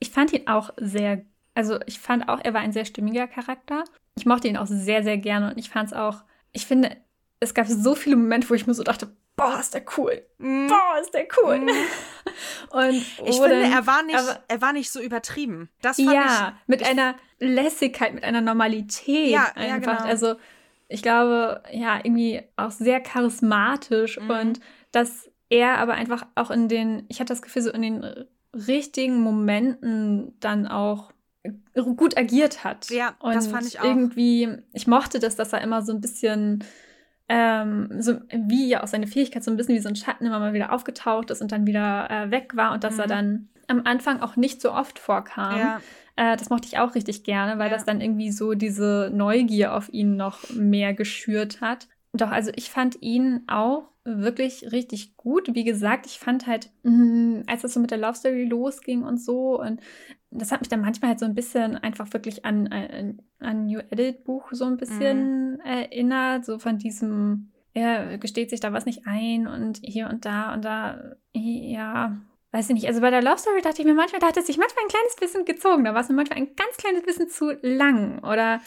[0.00, 1.24] Ich fand ihn auch sehr,
[1.54, 3.84] also ich fand auch, er war ein sehr stimmiger Charakter.
[4.16, 6.22] Ich mochte ihn auch sehr, sehr gerne und ich fand es auch,
[6.58, 6.96] ich finde,
[7.38, 10.20] es gab so viele Momente, wo ich mir so dachte, boah, ist der cool.
[10.38, 11.60] Mm, Boah, ist der cool.
[12.70, 12.94] Und
[13.24, 15.68] Ich finde, er war, nicht, aber- er war nicht so übertrieben.
[15.80, 19.98] Das fand ja, mit einer Lässigkeit, mit einer Normalität Ja, ja, einfach.
[19.98, 20.08] genau.
[20.08, 20.34] Also
[20.88, 24.30] ich glaube, ja, irgendwie auch sehr charismatisch Mhm.
[24.30, 28.04] und dass er aber einfach auch in den, ich hatte das Gefühl, so in den
[28.52, 31.12] richtigen Momenten dann auch
[31.74, 32.90] gut agiert hat.
[32.90, 33.84] Ja, und das fand ich auch.
[33.84, 36.64] Irgendwie, ich mochte das, dass er immer so ein bisschen
[37.28, 40.38] ähm, so wie ja auch seine Fähigkeit so ein bisschen wie so ein Schatten immer
[40.38, 43.10] mal wieder aufgetaucht ist und dann wieder äh, weg war und dass er Mhm.
[43.10, 45.58] dann am Anfang auch nicht so oft vorkam.
[45.58, 45.80] Ja,
[46.16, 47.76] Äh, das mochte ich auch richtig gerne, weil Ja.
[47.76, 51.86] das dann irgendwie so diese Neugier auf ihn noch mehr geschürt hat.
[52.14, 55.54] Doch, also ich fand ihn auch wirklich richtig gut.
[55.54, 59.18] Wie gesagt, ich fand halt, mh, als das so mit der Love Story losging und
[59.20, 59.80] so, und
[60.30, 64.24] das hat mich dann manchmal halt so ein bisschen einfach wirklich an ein New Edit
[64.24, 69.46] Buch so ein bisschen erinnert, so von diesem er gesteht sich da was nicht ein
[69.46, 72.16] und hier und da und da, ja,
[72.52, 72.86] weiß ich nicht.
[72.86, 74.88] Also bei der Love Story dachte ich mir manchmal, da hat es sich manchmal ein
[74.88, 75.84] kleines bisschen gezogen.
[75.84, 78.18] Da war es mir manchmal ein ganz kleines bisschen zu lang.
[78.24, 78.60] Oder.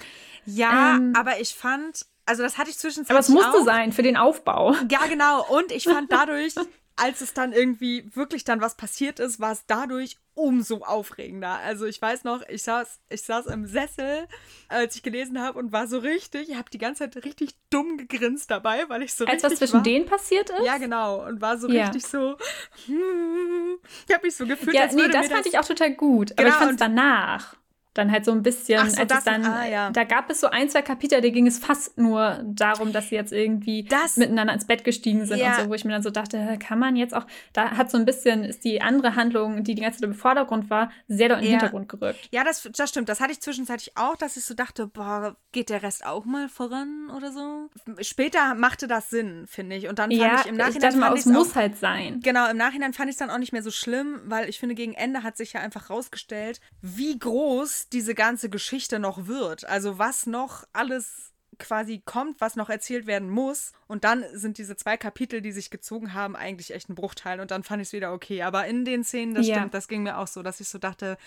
[0.46, 3.12] Ja, ähm, aber ich fand, also das hatte ich zwischenzeitlich.
[3.12, 3.66] Aber es musste auch.
[3.66, 4.76] sein für den Aufbau.
[4.90, 5.46] Ja, genau.
[5.50, 6.56] Und ich fand dadurch,
[6.96, 11.60] als es dann irgendwie wirklich dann was passiert ist, war es dadurch umso aufregender.
[11.60, 14.28] Also ich weiß noch, ich saß, ich saß im Sessel,
[14.70, 17.98] als ich gelesen habe und war so richtig, ich habe die ganze Zeit richtig dumm
[17.98, 19.84] gegrinst dabei, weil ich so als richtig was zwischen war.
[19.84, 20.66] denen passiert ist?
[20.66, 21.26] Ja, genau.
[21.28, 21.86] Und war so Ja.
[21.88, 22.38] richtig so,
[22.86, 25.66] hm, ich habe mich so gefühlt, Ja, als nee, würde das mir fand ich auch
[25.66, 26.32] total gut.
[26.34, 27.56] Aber Genau, ich fand es und- danach
[27.94, 29.90] dann halt so ein bisschen, so, als das- dann, ah, ja.
[29.92, 33.16] da gab es so ein, zwei Kapitel, da ging es fast nur darum, dass sie
[33.16, 35.56] jetzt irgendwie Das- miteinander ins Bett gestiegen sind Ja.
[35.58, 37.98] und so, wo ich mir dann so dachte, kann man jetzt auch, da hat so
[37.98, 41.40] ein bisschen, ist die andere Handlung, die die ganze Zeit im Vordergrund war, sehr doll
[41.40, 41.60] in den Ja.
[41.60, 42.30] Hintergrund gerückt.
[42.32, 43.10] Ja, das, das stimmt.
[43.10, 46.48] Das hatte ich zwischenzeitlich auch, dass ich so dachte, boah, geht der Rest auch mal
[46.48, 47.70] voran oder so?
[48.02, 49.88] Später machte das Sinn, finde ich.
[49.90, 52.20] Und dann fand ich im ich Nachhinein dachte mal, es muss auch, halt sein.
[52.24, 54.76] Genau, im Nachhinein fand ich es dann auch nicht mehr so schlimm, weil ich finde,
[54.76, 59.66] gegen Ende hat sich ja einfach rausgestellt, wie groß diese ganze Geschichte noch wird.
[59.66, 61.28] Also was noch alles
[61.60, 63.72] quasi kommt, was noch erzählt werden muss.
[63.88, 67.40] Und dann sind diese zwei Kapitel, die sich gezogen haben, eigentlich echt ein Bruchteil.
[67.40, 68.42] Und dann fand ich es wieder okay.
[68.42, 69.58] Aber in den Szenen, das Ja.
[69.58, 71.18] stimmt, das ging mir auch so, dass ich so dachte,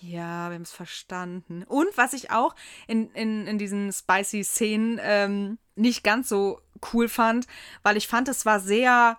[0.00, 1.64] ja, wir haben es verstanden.
[1.64, 2.54] Und was ich auch
[2.86, 6.60] in, in, in diesen spicy Szenen ähm, nicht ganz so
[6.92, 7.46] cool fand,
[7.82, 9.18] weil ich fand, es war sehr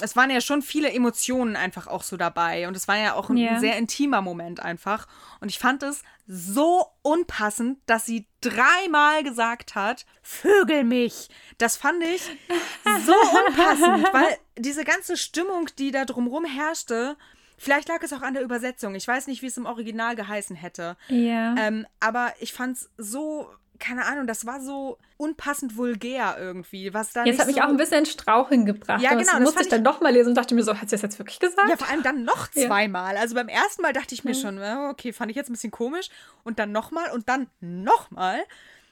[0.00, 3.28] es waren ja schon viele Emotionen einfach auch so dabei und es war ja auch
[3.30, 3.58] ein Ja.
[3.60, 5.06] sehr intimer Moment einfach
[5.40, 11.28] und ich fand es so unpassend, dass sie dreimal gesagt hat, Vögel mich.
[11.58, 12.22] Das fand ich
[13.04, 13.12] so
[13.46, 17.16] unpassend, weil diese ganze Stimmung, die da drumherum herrschte,
[17.58, 18.94] vielleicht lag es auch an der Übersetzung.
[18.94, 20.96] Ich weiß nicht, wie es im Original geheißen hätte.
[21.08, 21.54] Ja.
[21.58, 27.12] Ähm, aber ich fand es so, keine Ahnung, das war so unpassend vulgär irgendwie, was
[27.12, 29.02] da Jetzt hat mich so auch ein bisschen in Straucheln gebracht.
[29.02, 30.94] Ja, genau, Das musste ich dann doch mal lesen und dachte mir so, hat sie
[30.94, 31.68] das jetzt wirklich gesagt?
[31.68, 32.66] Ja, vor allem dann noch Ja.
[32.68, 33.16] zweimal.
[33.16, 35.70] Also beim ersten Mal dachte ich mir schon, äh, okay, fand ich jetzt ein bisschen
[35.72, 36.08] komisch.
[36.44, 38.38] Und dann nochmal und dann nochmal.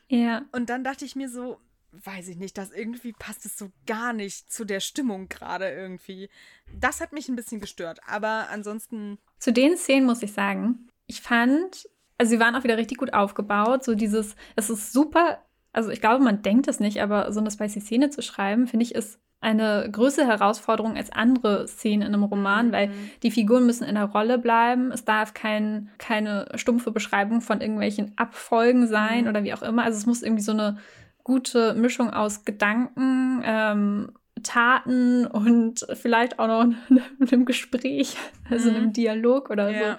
[0.09, 0.43] ja.
[0.53, 1.59] Und dann dachte ich mir so,
[1.93, 6.29] weiß ich nicht, das irgendwie passt es so gar nicht zu der Stimmung gerade irgendwie.
[6.73, 8.01] Das hat mich ein bisschen gestört.
[8.07, 12.77] Aber ansonsten, Zu den Szenen muss ich sagen, ich fand, also sie waren auch wieder
[12.77, 13.85] richtig gut aufgebaut.
[13.85, 15.39] So dieses, es ist super,
[15.73, 18.85] also ich glaube, man denkt es nicht, aber so eine spicy Szene zu schreiben, finde
[18.85, 22.91] ich, ist eine größere Herausforderung als andere Szenen in einem Roman, weil
[23.23, 24.91] die Figuren müssen in der Rolle bleiben.
[24.91, 29.29] Es darf kein, keine stumpfe Beschreibung von irgendwelchen Abfolgen sein Mhm.
[29.31, 29.85] oder wie auch immer.
[29.85, 30.79] Also es muss irgendwie so eine
[31.23, 36.67] gute Mischung aus Gedanken, ähm, Taten und vielleicht auch noch
[37.33, 38.17] einem Gespräch,
[38.51, 38.77] also Mhm.
[38.77, 39.99] einem Dialog oder so ja.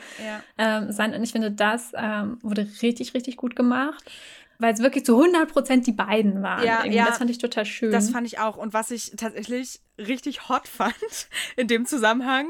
[0.58, 1.14] ähm, sein.
[1.14, 4.04] Und ich finde, das ähm, wurde richtig, richtig gut gemacht,
[4.58, 6.64] weil es wirklich zu 100 Prozent die beiden waren.
[6.66, 6.98] Ja, Irgendwie.
[6.98, 7.06] ja.
[7.06, 7.92] Das fand ich total schön.
[7.92, 8.58] Das fand ich auch.
[8.58, 10.94] Und was ich tatsächlich richtig hot fand
[11.56, 12.48] in dem Zusammenhang,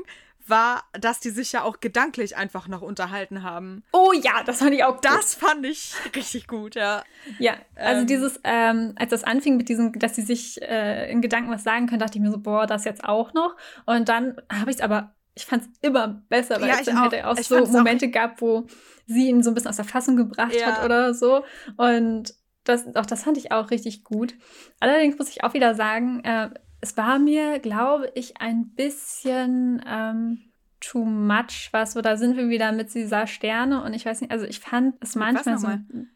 [0.49, 3.83] war, dass die sich ja auch gedanklich einfach noch unterhalten haben.
[3.93, 5.05] oh ja, das fand ich auch gut.
[5.05, 7.03] Das fand ich richtig gut, ja.
[7.39, 8.07] Ja, also Ähm.
[8.07, 11.87] dieses, ähm, als das anfing mit diesem, dass sie sich äh, in Gedanken was sagen
[11.87, 13.55] können, dachte ich mir so, boah, das jetzt auch noch.
[13.85, 16.97] Und dann habe ich es aber, ich fand es immer besser, weil Ja, es dann
[16.97, 17.11] auch.
[17.11, 18.65] halt auch Ich so fand's auch- Momente gab, wo
[19.05, 20.67] sie ihn so ein bisschen aus der Fassung gebracht Ja.
[20.77, 21.43] hat oder so.
[21.77, 22.33] Und
[22.65, 24.35] das, auch das fand ich auch richtig gut.
[24.79, 26.49] Allerdings muss ich auch wieder sagen, äh,
[26.81, 32.49] es war mir, glaube ich, ein bisschen ähm, too much, was so, da sind wir
[32.49, 35.67] wieder mit dieser Sterne und ich weiß nicht, also ich fand es manchmal so,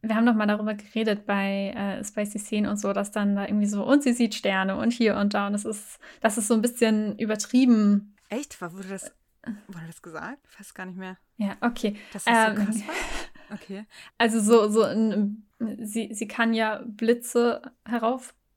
[0.01, 3.45] wir haben doch mal darüber geredet bei äh, Spicy Szenen und so, dass dann da
[3.45, 6.47] irgendwie so, und sie sieht Sterne und hier und da und das ist, das ist
[6.47, 8.15] so ein bisschen übertrieben.
[8.29, 8.61] Echt?
[8.61, 9.13] War, wurde das,
[9.67, 10.39] wurde das gesagt?
[10.49, 11.17] Ich weiß gar nicht mehr.
[11.37, 11.97] Ja, okay.
[12.13, 12.95] Das Ähm, so krass war?
[13.53, 13.85] Okay.
[14.17, 15.45] Also so, so ein,
[15.79, 17.61] sie, sie kann ja Blitze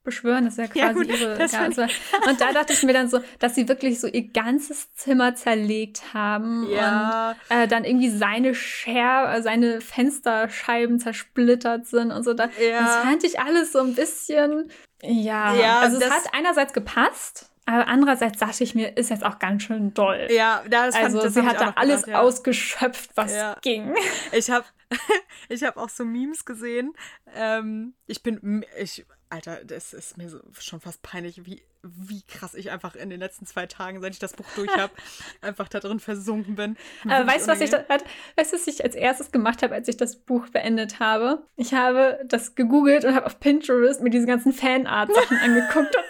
[0.07, 1.39] heraufbeschwören, das ist ja Ja, quasi gut, ihre.
[1.39, 1.93] Ja, fand also,
[2.29, 6.13] und da dachte ich mir dann so, dass sie wirklich so ihr ganzes Zimmer zerlegt
[6.13, 7.35] haben Ja.
[7.49, 12.33] und äh, dann irgendwie seine Scher äh, seine Fensterscheiben zersplittert sind und so.
[12.33, 12.79] Da, Ja.
[12.81, 14.71] Das fand ich alles so ein bisschen.
[15.03, 19.23] Ja, Ja, also es das- hat einerseits gepasst, aber andererseits dachte ich mir, ist jetzt
[19.25, 20.27] auch ganz schön doll.
[20.31, 22.21] Ja, das fand, also das sie hat da alles gedacht, ja.
[22.21, 23.55] ausgeschöpft, was Ja.
[23.61, 23.93] ging.
[24.31, 24.65] Ich habe
[25.49, 26.93] ich hab auch so Memes gesehen.
[27.35, 32.53] Ähm, ich bin, ich, Alter, das ist mir so schon fast peinlich, wie, wie krass
[32.53, 34.93] ich einfach in den letzten zwei Tagen, seit ich das Buch durch habe,
[35.41, 36.77] einfach da drin versunken bin.
[37.09, 39.97] Aber weißt du, was ich, da, weißt, was ich als erstes gemacht habe, als ich
[39.97, 41.43] das Buch beendet habe?
[41.57, 45.95] Ich habe das gegoogelt und habe auf Pinterest mir diese ganzen Fanart-Sachen angeguckt.
[45.95, 46.05] Und.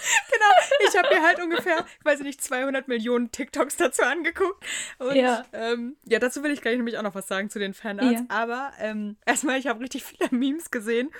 [0.32, 4.64] Genau, ich habe mir halt ungefähr, ich weiß nicht, 200 Millionen TikToks dazu angeguckt.
[4.98, 7.74] Und ja, ähm, ja dazu will ich gleich nämlich auch noch was sagen zu den
[7.74, 8.20] Fanarts.
[8.20, 8.26] Ja.
[8.28, 11.10] Aber ähm, erstmal, ich habe richtig viele Memes gesehen,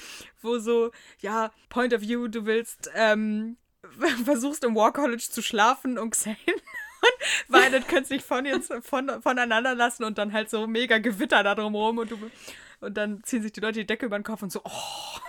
[0.43, 3.57] wo so, ja, Point of View, du willst, ähm,
[4.25, 9.23] versuchst im War College zu schlafen und Xane und Violet können sich von jetzt von,
[9.23, 12.19] voneinander lassen und dann halt so mega Gewitter da drumherum und du
[12.81, 15.21] und dann ziehen sich die Leute die Decke über den Kopf und so, oh.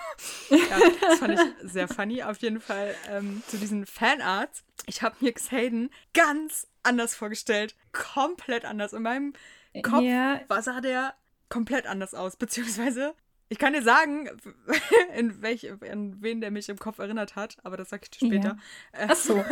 [0.49, 2.23] Ja, das fand ich sehr funny.
[2.23, 4.63] Auf jeden Fall ähm, zu diesen Fanarts.
[4.85, 7.75] Ich habe mir Xaden ganz anders vorgestellt.
[7.93, 8.93] Komplett anders.
[8.93, 9.33] In meinem
[9.81, 10.41] Kopf yeah.
[10.61, 11.15] sah der
[11.49, 12.35] komplett anders aus.
[12.35, 13.13] Beziehungsweise,
[13.49, 14.29] ich kann dir sagen,
[15.15, 18.27] in, welch, in wen der mich im Kopf erinnert hat, aber das sag ich dir
[18.27, 18.57] später.
[18.93, 19.07] Ja.
[19.09, 19.43] Ach so.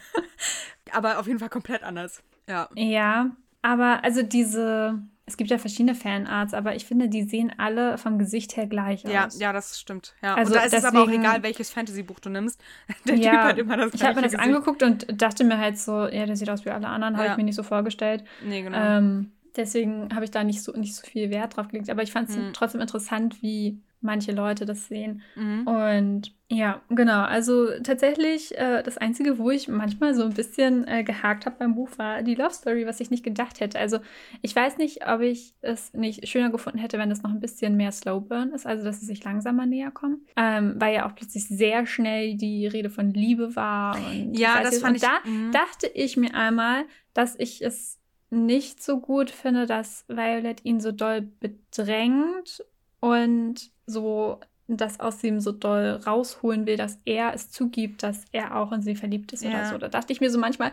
[0.92, 2.22] aber auf jeden Fall komplett anders.
[2.48, 2.68] Ja.
[2.74, 7.98] Ja, aber also diese es gibt ja verschiedene Fanarts, aber ich finde, die sehen alle
[7.98, 9.38] vom Gesicht her gleich ja, aus.
[9.38, 10.14] Ja, das stimmt.
[10.22, 10.34] Ja.
[10.34, 12.60] Also und da ist deswegen, es aber auch egal, welches Fantasy-Buch du nimmst.
[13.06, 14.48] Der ja, Typ hat immer das Ich habe mir das Gesicht.
[14.48, 17.20] angeguckt und dachte mir halt so, ja, der sieht aus wie alle anderen, ja.
[17.20, 18.24] habe ich mir nicht so vorgestellt.
[18.44, 18.76] Nee, genau.
[18.76, 21.90] Ähm, deswegen habe ich da nicht so, nicht so viel Wert drauf gelegt.
[21.90, 22.52] Aber ich fand es hm.
[22.52, 25.22] trotzdem interessant, wie manche Leute das sehen.
[25.34, 25.66] Mhm.
[25.66, 27.22] Und ja, genau.
[27.22, 31.76] Also tatsächlich, äh, das Einzige, wo ich manchmal so ein bisschen äh, gehakt habe beim
[31.76, 33.78] Buch, war die Love Story, was ich nicht gedacht hätte.
[33.78, 34.00] Also
[34.42, 37.76] ich weiß nicht, ob ich es nicht schöner gefunden hätte, wenn es noch ein bisschen
[37.76, 40.26] mehr Slow Burn ist, also dass sie sich langsamer näher kommen.
[40.36, 43.96] Ähm, weil ja auch plötzlich sehr schnell die Rede von Liebe war.
[43.96, 45.02] Und ja, das fand und ich.
[45.02, 45.52] Da mh.
[45.52, 46.84] dachte ich mir einmal,
[47.14, 52.64] dass ich es nicht so gut finde, dass Violet ihn so doll bedrängt
[53.00, 54.40] und so
[54.76, 58.82] das aus ihm so doll rausholen will, dass er es zugibt, dass er auch in
[58.82, 59.50] sie verliebt ist ja.
[59.50, 59.78] oder so.
[59.78, 60.72] Da dachte ich mir so manchmal,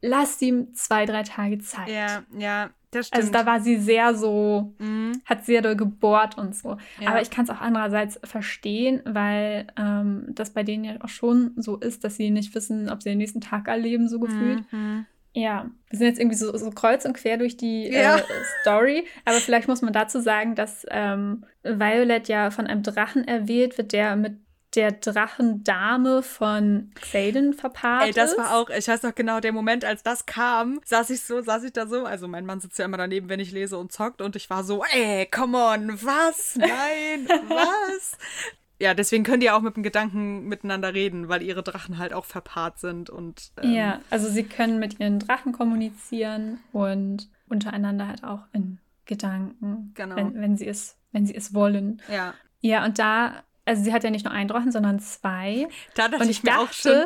[0.00, 1.88] lass ihm zwei, drei Tage Zeit.
[1.88, 3.22] Ja, ja, das stimmt.
[3.22, 5.20] Also da war sie sehr so, mhm.
[5.24, 6.76] hat sehr doll gebohrt und so.
[7.00, 7.10] Ja.
[7.10, 11.52] Aber ich kann es auch andererseits verstehen, weil ähm, das bei denen ja auch schon
[11.56, 14.70] so ist, dass sie nicht wissen, ob sie den nächsten Tag erleben, so gefühlt.
[14.72, 15.06] Mhm.
[15.36, 18.18] Ja, wir sind jetzt irgendwie so, so kreuz und quer durch die ja.
[18.18, 18.22] äh,
[18.60, 23.76] Story, aber vielleicht muss man dazu sagen, dass ähm, Violet ja von einem Drachen erwählt
[23.76, 24.36] wird, der mit
[24.76, 29.84] der Drachendame von Xaden verpaart Ey, das war auch, ich weiß noch genau, der Moment,
[29.84, 32.84] als das kam, saß ich so, saß ich da so, also mein Mann sitzt ja
[32.84, 36.56] immer daneben, wenn ich lese und zockt und ich war so, ey, come on, was?
[36.56, 38.16] Nein, was?
[38.80, 42.24] Ja, deswegen können die auch mit dem Gedanken miteinander reden, weil ihre Drachen halt auch
[42.24, 43.52] verpaart sind und.
[43.62, 49.92] Ähm, ja, also sie können mit ihren Drachen kommunizieren und untereinander halt auch in Gedanken.
[49.94, 50.16] Genau.
[50.16, 52.02] Wenn, wenn sie es, wenn sie es wollen.
[52.10, 52.34] Ja.
[52.60, 55.68] Ja, und da, also sie hat ja nicht nur einen Drachen, sondern zwei.
[55.94, 57.04] Da dachte und ich, ich mir dachte, auch schon.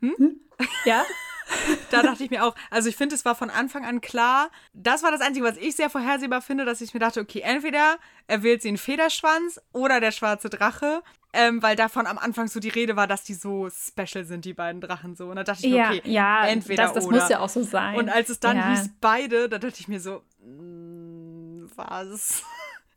[0.00, 0.14] Hm?
[0.16, 0.40] hm?
[0.84, 1.04] Ja.
[1.90, 4.50] da dachte ich mir auch, also ich finde, es war von Anfang an klar.
[4.72, 7.98] Das war das Einzige, was ich sehr vorhersehbar finde, dass ich mir dachte, okay, entweder
[8.26, 11.02] er wählt sie einen Federschwanz oder der schwarze Drache.
[11.36, 14.54] Ähm, weil davon am Anfang so die Rede war, dass die so special sind, die
[14.54, 15.26] beiden Drachen so.
[15.26, 17.18] Und da dachte ich mir, okay, ja, entweder das, das oder.
[17.18, 17.96] muss ja auch so sein.
[17.96, 18.70] Und als es dann ja.
[18.70, 22.44] hieß beide, da dachte ich mir so, mm, was?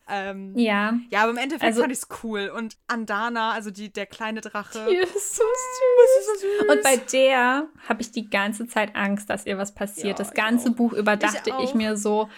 [0.09, 0.93] Ähm, ja.
[1.09, 2.51] Ja, aber im Endeffekt also, fand ich es cool.
[2.55, 4.85] Und Andana, also die, der kleine Drache.
[4.89, 6.19] Die ist so süß.
[6.19, 6.69] Ist so süß.
[6.69, 10.19] Und bei der habe ich die ganze Zeit Angst, dass ihr was passiert.
[10.19, 12.29] Ja, das ganze Buch über dachte ich, ich mir so,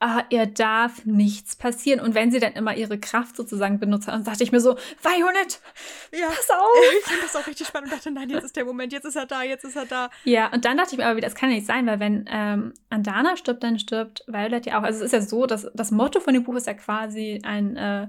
[0.00, 2.00] ah, ihr darf nichts passieren.
[2.00, 4.76] Und wenn sie dann immer ihre Kraft sozusagen benutzt hat, dann dachte ich mir so,
[5.02, 5.60] Violet,
[6.12, 6.28] ja.
[6.28, 6.66] pass auf.
[6.98, 9.16] Ich fand das auch richtig spannend und dachte, nein, jetzt ist der Moment, jetzt ist
[9.16, 10.10] er da, jetzt ist er da.
[10.24, 12.26] Ja, und dann dachte ich mir aber wieder, das kann ja nicht sein, weil wenn
[12.30, 14.84] ähm, Andana stirbt, dann stirbt Violet ja auch.
[14.84, 17.76] Also es ist ja so, dass das Motto von dem Buch ist ja quasi ein
[17.76, 18.08] äh,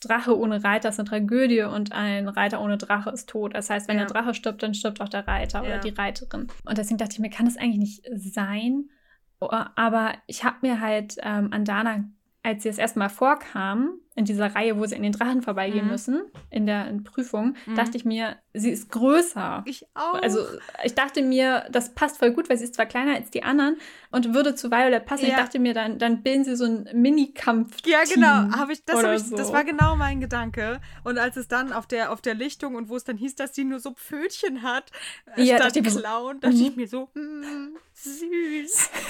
[0.00, 3.54] Drache ohne Reiter ist eine Tragödie und ein Reiter ohne Drache ist tot.
[3.54, 4.04] Das heißt, wenn ja.
[4.04, 5.64] der Drache stirbt, dann stirbt auch der Reiter ja.
[5.64, 6.48] oder die Reiterin.
[6.64, 8.90] Und deswegen dachte ich mir, kann das eigentlich nicht sein?
[9.40, 12.04] Oh, aber ich habe mir halt ähm, Andana,
[12.46, 15.86] als sie das erste Mal vorkam, in dieser Reihe, wo sie in den Drachen vorbeigehen
[15.86, 15.90] mhm.
[15.90, 17.74] müssen, in der in Prüfung, mhm.
[17.74, 19.64] dachte ich mir, sie ist größer.
[19.66, 20.14] Ich auch.
[20.22, 20.38] Also
[20.84, 23.78] ich dachte mir, das passt voll gut, weil sie ist zwar kleiner als die anderen
[24.12, 25.24] und würde zu Violet passen.
[25.24, 25.30] Ja.
[25.30, 27.78] Ich dachte mir, dann, dann bilden sie so einen Mini-Kampf.
[27.84, 28.56] Ja, genau.
[28.56, 29.36] Hab ich, das, hab ich, so.
[29.36, 30.80] das war genau mein Gedanke.
[31.02, 33.56] Und als es dann auf der, auf der Lichtung und wo es dann hieß, dass
[33.56, 34.92] sie nur so Pfötchen hat,
[35.34, 38.90] äh, ja, statt dachte Clown, dachte ich mir so, mm, süß.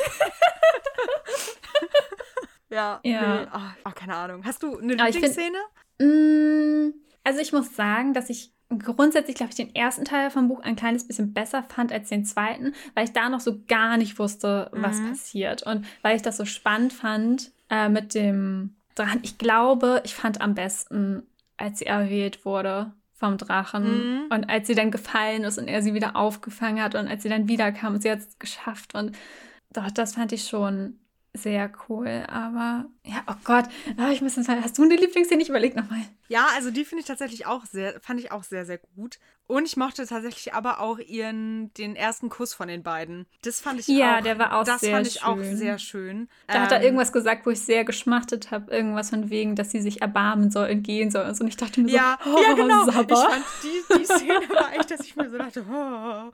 [2.70, 3.00] Ja.
[3.04, 3.42] ja.
[3.42, 3.48] Nee.
[3.84, 4.44] Oh, keine Ahnung.
[4.44, 5.58] Hast du eine Lieblingsszene?
[6.00, 10.60] Mm, also ich muss sagen, dass ich grundsätzlich, glaube ich, den ersten Teil vom Buch
[10.60, 14.18] ein kleines bisschen besser fand als den zweiten, weil ich da noch so gar nicht
[14.18, 15.10] wusste, was mhm.
[15.10, 15.62] passiert.
[15.62, 19.20] Und weil ich das so spannend fand äh, mit dem Drachen.
[19.22, 21.22] Ich glaube, ich fand am besten,
[21.56, 24.26] als sie erwählt wurde vom Drachen mhm.
[24.30, 27.28] und als sie dann gefallen ist und er sie wieder aufgefangen hat und als sie
[27.28, 29.16] dann wiederkam und sie hat es geschafft und
[29.72, 30.98] doch, das fand ich schon
[31.36, 32.24] sehr cool.
[32.28, 33.66] Aber ja, oh Gott,
[33.98, 35.42] oh, ich muss sagen, hast du eine Lieblingsszene?
[35.42, 36.00] Ich überlege nochmal.
[36.28, 39.18] Ja, also die finde ich tatsächlich auch sehr, fand ich auch sehr, sehr gut.
[39.48, 43.26] Und ich mochte tatsächlich aber auch ihren, den ersten Kuss von den beiden.
[43.42, 44.22] Das fand ich ja, auch.
[44.22, 45.22] der war auch das sehr fand ich schön.
[45.22, 46.28] auch sehr schön.
[46.48, 48.72] Da hat er Ähm, irgendwas gesagt, wo ich sehr geschmachtet habe.
[48.74, 51.24] Irgendwas von wegen, dass sie sich erbarmen soll und gehen soll.
[51.26, 52.84] Und, ich dachte mir Ja, so, oh, ja, genau.
[52.86, 53.14] Sabber.
[53.14, 56.32] Ich fand die, die Szene war echt, dass ich mir so dachte, oh,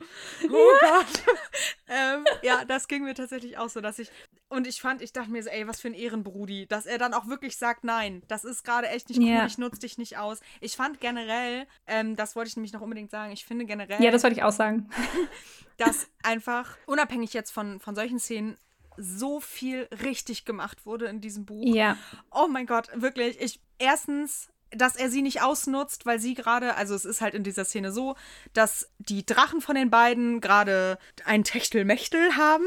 [0.50, 1.22] oh Gott.
[1.88, 4.10] ähm, ja, das ging mir tatsächlich auch so, dass ich
[4.48, 7.14] und ich fand, ich dachte mir so, ey, was für ein Ehrenbrudi, dass er dann
[7.14, 9.46] auch wirklich sagt, nein, das ist gerade echt nicht cool, Ja.
[9.46, 10.40] ich nutze dich nicht aus.
[10.60, 14.10] Ich fand generell, ähm, das wollte ich nämlich noch unbedingt sagen, ich finde generell, ja,
[14.10, 14.88] das wollte ich auch sagen.
[15.76, 18.56] dass einfach, unabhängig jetzt von, von solchen Szenen,
[18.96, 21.74] so viel richtig gemacht wurde in diesem Buch.
[21.74, 21.96] Ja,
[22.30, 23.40] Oh mein Gott, wirklich.
[23.40, 27.42] Ich erstens, dass er sie nicht ausnutzt, weil sie gerade, also es ist halt in
[27.44, 28.16] dieser Szene so,
[28.52, 32.64] dass die Drachen von den beiden gerade ein Techtelmechtel haben.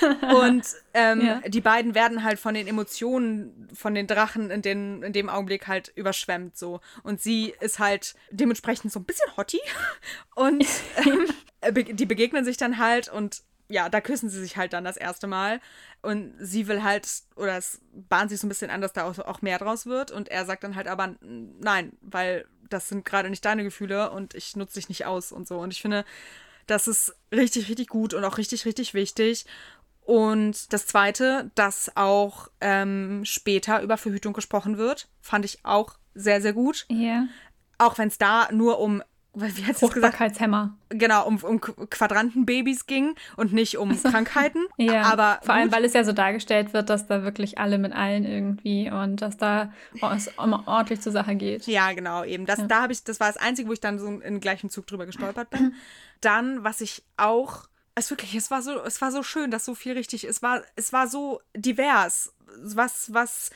[0.34, 1.40] Und ähm, Ja.
[1.46, 5.66] die beiden werden halt von den Emotionen von den Drachen in, den, in dem Augenblick
[5.66, 6.80] halt überschwemmt so.
[7.02, 9.60] Und sie ist halt dementsprechend so ein bisschen hottie.
[10.34, 10.64] Und
[11.06, 14.84] ähm, be- die begegnen sich dann halt und ja, da küssen sie sich halt dann
[14.84, 15.60] das erste Mal.
[16.02, 19.18] Und sie will halt, oder es bahnt sich so ein bisschen an, dass da auch,
[19.20, 20.10] auch mehr draus wird.
[20.10, 24.10] Und er sagt dann halt aber, "N- nein, weil das sind gerade nicht deine Gefühle
[24.10, 25.58] und ich nutze dich nicht aus und so.
[25.58, 26.04] Und ich finde,
[26.66, 29.44] das ist richtig, richtig gut und auch richtig, richtig wichtig.
[30.02, 36.40] Und das Zweite, dass auch ähm, später über Verhütung gesprochen wird, fand ich auch sehr,
[36.42, 36.84] sehr gut.
[36.90, 37.26] ja.
[37.76, 39.02] Auch wenn es da nur um,
[39.34, 40.14] wie hat sie gesagt?
[40.90, 44.60] Genau, um, um Qu- Quadrantenbabys ging und nicht um Krankheiten.
[44.76, 45.72] Ja, aber vor allem, gut.
[45.76, 49.36] weil es ja so dargestellt wird, dass da wirklich alle mit allen irgendwie und dass
[49.36, 49.72] da
[50.14, 51.66] es immer ordentlich zur Sache geht.
[51.66, 52.46] Ja, genau, eben.
[52.46, 54.86] Das, Da habe ich, das war das Einzige, wo ich dann so in gleichem Zug
[54.86, 55.74] drüber gestolpert bin.
[56.20, 59.74] Dann, was ich auch, es wirklich, es war so, es war so schön, dass so
[59.74, 63.50] viel richtig, es war, es war so divers, was, was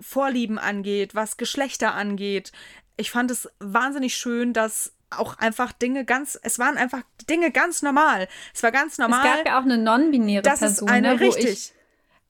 [0.00, 2.52] Vorlieben angeht, was Geschlechter angeht.
[2.96, 7.82] Ich fand es wahnsinnig schön, dass auch einfach Dinge ganz, es waren einfach Dinge ganz
[7.82, 8.28] normal.
[8.54, 9.22] Es war ganz Es normal.
[9.22, 11.46] gab ja auch eine non-binäre Person, eine ne, wo richtig.
[11.46, 11.72] ich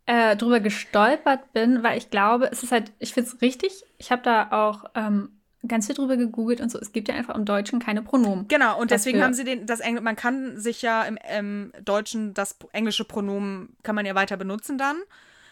[0.07, 3.85] äh, drüber gestolpert bin, weil ich glaube, es ist halt, ich finde es richtig.
[3.99, 6.79] Ich habe da auch ähm, ganz viel drüber gegoogelt und so.
[6.79, 8.49] Es gibt ja einfach im Deutschen keine Pronomen.
[8.49, 12.33] Genau, und deswegen haben sie den, das Engl man kann sich ja im, im Deutschen
[12.33, 14.97] das englische Pronomen, kann man ja weiter benutzen dann.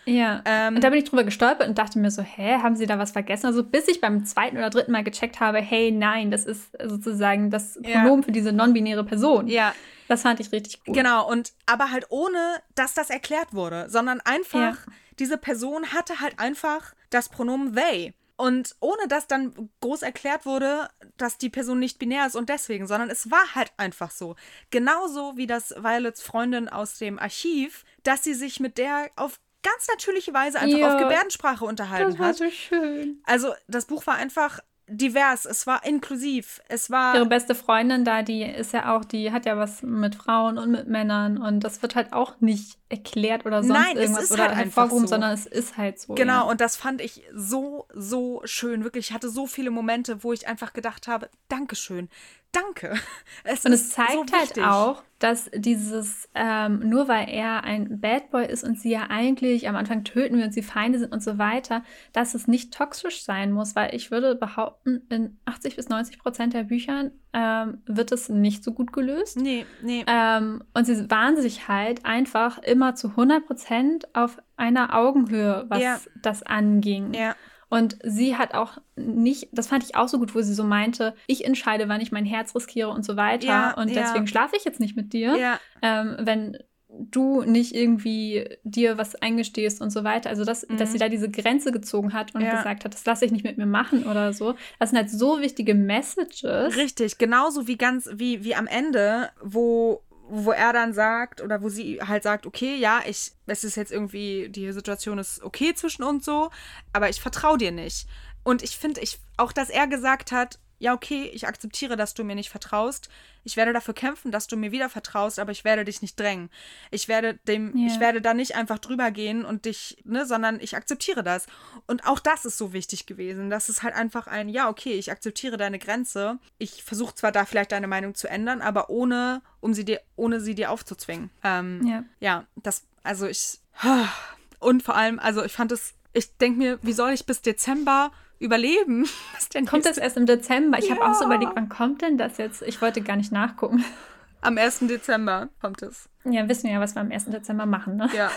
[0.07, 0.40] Ja.
[0.45, 2.99] Ähm, und da bin ich drüber gestolpert und dachte mir so, hä, haben sie da
[2.99, 3.47] was vergessen?
[3.47, 7.51] Also bis ich beim zweiten oder dritten Mal gecheckt habe, hey, nein, das ist sozusagen
[7.51, 8.01] das Ja.
[8.01, 9.49] Pronomen für diese non-binäre Person.
[9.49, 9.75] Ja,
[10.09, 10.95] Das fand ich richtig gut.
[10.95, 12.38] genau, und aber halt ohne,
[12.77, 14.92] dass das erklärt wurde, sondern einfach, Ja.
[15.19, 18.14] diese Person hatte halt einfach das Pronomen they.
[18.38, 22.87] Und ohne dass dann groß erklärt wurde, dass die Person nicht binär ist und deswegen,
[22.87, 24.37] sondern es war halt einfach so.
[24.71, 29.88] Genauso wie das Violets Freundin aus dem Archiv, dass sie sich mit der auf ganz
[29.88, 30.94] natürliche Weise einfach Ja.
[30.94, 32.37] auf Gebärdensprache unterhalten Das war hat.
[32.37, 33.20] so schön.
[33.24, 38.22] Also das Buch war einfach divers, es war inklusiv, es war Ihre beste Freundin da,
[38.22, 41.83] die ist ja auch, die hat ja was mit Frauen und mit Männern und das
[41.83, 45.07] wird halt auch nicht erklärt oder sonst Nein, es irgendwas ist oder halt einfach hervorgehoben,
[45.09, 45.14] so.
[45.14, 46.14] sondern es ist halt so.
[46.14, 46.50] genau Ja.
[46.52, 49.09] und das fand ich so so schön, wirklich.
[49.09, 52.09] Ich hatte so viele Momente, wo ich einfach gedacht habe, Dankeschön,
[52.57, 52.95] danke.
[53.45, 58.31] Es Und es zeigt so halt auch, dass dieses, ähm, nur weil er ein Bad
[58.31, 61.23] Boy ist und sie ja eigentlich am Anfang töten wir und sie Feinde sind und
[61.23, 65.88] so weiter, dass es nicht toxisch sein muss, weil ich würde behaupten, in 80 bis
[65.88, 69.37] 90 Prozent der Büchern ähm, wird es nicht so gut gelöst.
[69.38, 70.05] Nee, nee.
[70.07, 75.83] Ähm, und sie waren sich halt einfach immer zu 100 Prozent auf einer Augenhöhe, was
[75.83, 76.01] Ja.
[76.21, 77.14] das anging.
[77.14, 77.37] ja,
[77.68, 81.14] Und sie hat auch nicht, das fand ich auch so gut, wo sie so meinte,
[81.26, 83.46] ich entscheide, wann ich mein Herz riskiere und so weiter.
[83.46, 84.02] Ja, und ja.
[84.02, 89.16] deswegen schlafe ich jetzt nicht mit dir, ja, ähm, wenn du nicht irgendwie dir was
[89.16, 90.31] eingestehst und so weiter.
[90.31, 92.50] Also, dass, dass sie da diese Grenze gezogen hat und Mhm.
[92.50, 94.55] Gesagt hat, das lasse ich nicht mit mir machen oder so.
[94.79, 96.76] Das sind halt so wichtige Messages.
[96.76, 97.18] richtig.
[97.18, 102.00] Genauso wie ganz wie wie am Ende, wo wo er dann sagt oder wo sie
[102.00, 106.24] halt sagt, okay, ja, ich, es ist jetzt irgendwie, die Situation ist okay zwischen uns
[106.24, 106.50] so,
[106.92, 108.06] aber ich vertraue dir nicht.
[108.42, 112.22] Und ich finde, ich, auch dass er gesagt hat, ja, okay, ich akzeptiere, dass du
[112.24, 113.08] mir nicht vertraust.
[113.44, 116.50] Ich werde dafür kämpfen, dass du mir wieder vertraust, aber ich werde dich nicht drängen.
[116.90, 117.87] Ich werde dem, Ja.
[117.87, 121.46] ich werde da nicht einfach drüber gehen und dich, ne, sondern ich akzeptiere das.
[121.87, 123.48] Und auch das ist so wichtig gewesen.
[123.48, 126.38] Das ist halt einfach ein, ja, okay, ich akzeptiere deine Grenze.
[126.58, 130.40] Ich versuche zwar da vielleicht deine Meinung zu ändern, aber ohne, um sie dir, ohne
[130.40, 131.31] sie dir aufzuzwingen.
[131.42, 132.04] Ähm, Ja.
[132.20, 133.60] ja, das, also ich,
[134.60, 138.10] und vor allem, also ich fand es, ich denke mir, wie soll ich bis Dezember
[138.38, 139.04] überleben?
[139.34, 140.78] Was denn Kommt das erst im Dezember?
[140.78, 141.26] Ich habe auch so Ja.
[141.26, 142.62] überlegt, wann kommt denn das jetzt?
[142.62, 143.84] Ich wollte gar nicht nachgucken.
[144.42, 144.80] Am 1.
[144.80, 146.08] Dezember kommt es.
[146.24, 147.24] Ja, wissen wir ja, was wir am 1.
[147.26, 148.08] Dezember machen, ne?
[148.14, 148.30] Ja.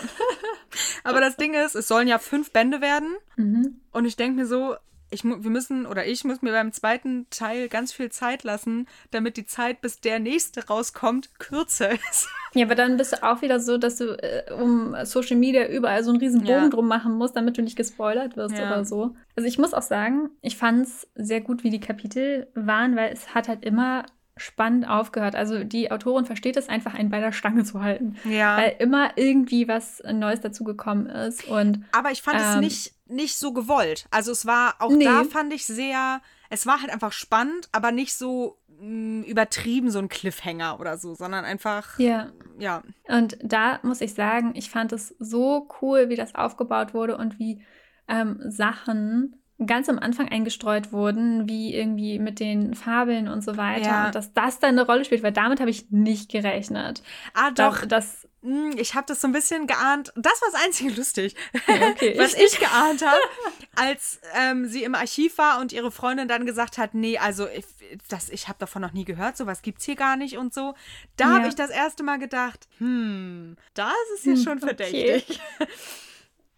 [1.04, 3.14] Aber das Ding ist, es sollen ja fünf Bände werden.
[3.36, 3.80] Mhm.
[3.92, 4.74] Und ich denke mir so,
[5.10, 9.36] ich, wir müssen oder ich muss mir beim zweiten Teil ganz viel Zeit lassen, damit
[9.36, 12.28] die Zeit, bis der nächste rauskommt, kürzer ist.
[12.54, 16.02] Ja, aber dann bist du auch wieder so, dass du äh, um Social Media überall
[16.04, 16.68] so einen riesen Bogen Ja.
[16.68, 18.66] drum machen musst, damit du nicht gespoilert wirst Ja.
[18.66, 19.14] oder so.
[19.36, 23.12] Also ich muss auch sagen, ich fand es sehr gut, wie die Kapitel waren, weil
[23.12, 24.04] es hat halt immer
[24.36, 25.34] spannend aufgehört.
[25.36, 28.16] Also die Autorin versteht es einfach, einen bei der Stange zu halten.
[28.24, 28.56] Ja.
[28.56, 31.46] Weil immer irgendwie was Neues dazugekommen ist.
[31.46, 32.60] Und Aber ich fand es Ähm.
[32.60, 34.06] nicht, nicht so gewollt.
[34.10, 35.04] Also es war, auch Nee.
[35.04, 39.98] da fand ich sehr, es war halt einfach spannend, aber nicht so mh, übertrieben so
[39.98, 42.30] ein Cliffhanger oder so, sondern einfach, ja.
[42.58, 42.82] ja.
[43.08, 47.38] Und da muss ich sagen, ich fand es so cool, wie das aufgebaut wurde und
[47.38, 47.62] wie
[48.08, 53.86] ähm, Sachen ganz am Anfang eingestreut wurden, wie irgendwie mit den Fabeln und so weiter.
[53.86, 54.06] Ja.
[54.06, 57.02] Und dass das dann eine Rolle spielt, weil damit habe ich nicht gerechnet.
[57.34, 57.84] Ah, doch.
[57.86, 60.14] Das, Mh, Ich habe das so ein bisschen geahnt.
[60.16, 61.36] Das war das einzige lustig,
[61.68, 62.14] okay.
[62.18, 63.20] was ich geahnt habe,
[63.76, 67.66] als ähm, sie im Archiv war und ihre Freundin dann gesagt hat, nee, also ich,
[68.08, 70.72] das, ich habe davon noch nie gehört, sowas gibt's hier gar nicht und so.
[71.18, 71.34] Da Ja.
[71.34, 75.22] habe ich das erste Mal gedacht, hm, da ist es hier Hm, schon okay.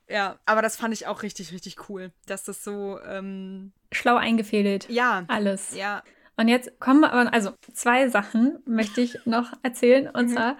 [0.09, 4.89] ja, aber das fand ich auch richtig, richtig cool, dass das so, ähm, schlau eingefädelt.
[4.89, 5.75] ja, Alles.
[5.77, 6.03] ja,
[6.37, 10.09] Und jetzt kommen wir aber, also zwei Sachen möchte ich noch erzählen.
[10.09, 10.35] Und Mhm.
[10.35, 10.57] zwar,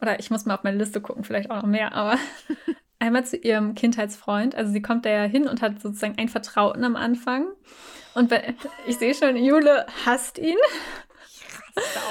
[0.00, 2.18] oder ich muss mal auf meine Liste gucken, vielleicht auch noch mehr, aber
[2.98, 4.54] einmal zu ihrem Kindheitsfreund.
[4.54, 7.48] Also sie kommt da ja hin und hat sozusagen einen Vertrauten am Anfang.
[8.14, 8.54] Und bei,
[8.86, 10.56] ich sehe schon, Jule hasst ihn.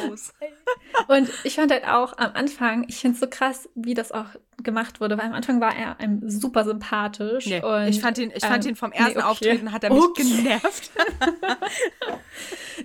[0.01, 0.33] Aus.
[1.07, 4.27] Und ich fand halt auch am Anfang, ich finde es so krass, wie das auch
[4.61, 7.47] gemacht wurde, weil am Anfang war er einem super sympathisch.
[7.47, 9.29] Nee, und, ich fand ihn, ich fand ähm, ihn vom ersten nee, okay.
[9.29, 10.23] Auftreten hat er mich Okay.
[10.23, 10.91] genervt.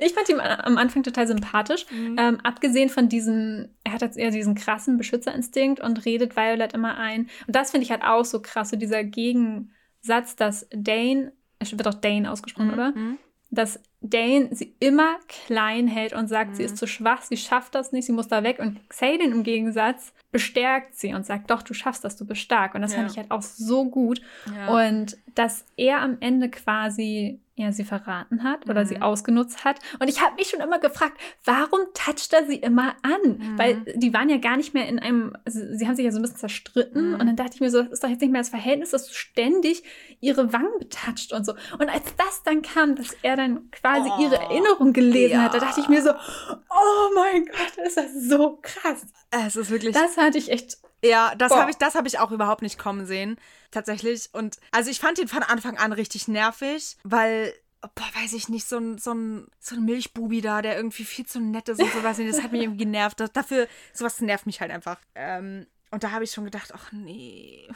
[0.00, 1.86] Ich fand ihn am Anfang total sympathisch.
[1.90, 2.16] Mhm.
[2.18, 6.98] Ähm, abgesehen von diesem, er hat jetzt eher diesen krassen Beschützerinstinkt und redet Violet immer
[6.98, 7.28] ein.
[7.46, 11.88] Und das finde ich halt auch so krass, so dieser Gegensatz, dass Dane, es wird
[11.88, 12.92] auch Dane ausgesprochen, oder?
[12.92, 13.18] Mhm.
[13.50, 16.66] Dass Dane sie immer klein hält und sagt, sie Mhm.
[16.66, 18.58] ist zu schwach, sie schafft das nicht, sie muss da weg.
[18.60, 22.74] Und Xaden im Gegensatz bestärkt sie und sagt, doch, du schaffst das, du bist stark.
[22.74, 22.98] Und das Ja.
[22.98, 24.20] fand ich halt auch so gut.
[24.54, 24.88] Ja.
[24.88, 28.86] Und dass er am Ende quasi ja, sie verraten hat oder Mhm.
[28.86, 29.80] sie ausgenutzt hat.
[29.98, 33.36] Und ich habe mich schon immer gefragt, warum toucht er sie immer an?
[33.36, 33.58] Mhm.
[33.58, 36.20] Weil die waren ja gar nicht mehr in einem, also sie haben sich ja so
[36.20, 37.08] ein bisschen zerstritten.
[37.08, 37.14] Mhm.
[37.14, 39.08] Und dann dachte ich mir so, das ist doch jetzt nicht mehr das Verhältnis, dass
[39.08, 39.82] du ständig
[40.20, 41.54] ihre Wangen betatscht und so.
[41.80, 45.58] Und als das dann kam, dass er dann quasi Oh, ihre Erinnerung gelesen hat, da
[45.58, 45.64] ja.
[45.64, 49.06] dachte ich mir so, oh mein Gott, ist das so krass.
[49.30, 52.30] es ist wirklich Das hatte ich echt Ja, das habe ich, das habe ich auch
[52.30, 53.38] überhaupt nicht kommen sehen.
[53.70, 54.30] Tatsächlich.
[54.32, 58.66] Und also ich fand ihn von Anfang an richtig nervig, weil, boah, weiß ich nicht,
[58.66, 61.92] so ein, so ein, so ein Milchbubi da, der irgendwie viel zu nett ist und
[61.92, 62.18] sowas.
[62.18, 63.20] Das hat mich irgendwie genervt.
[63.20, 64.98] Das, dafür, sowas nervt mich halt einfach.
[65.14, 67.68] Ähm, und da habe ich schon gedacht, ach nee.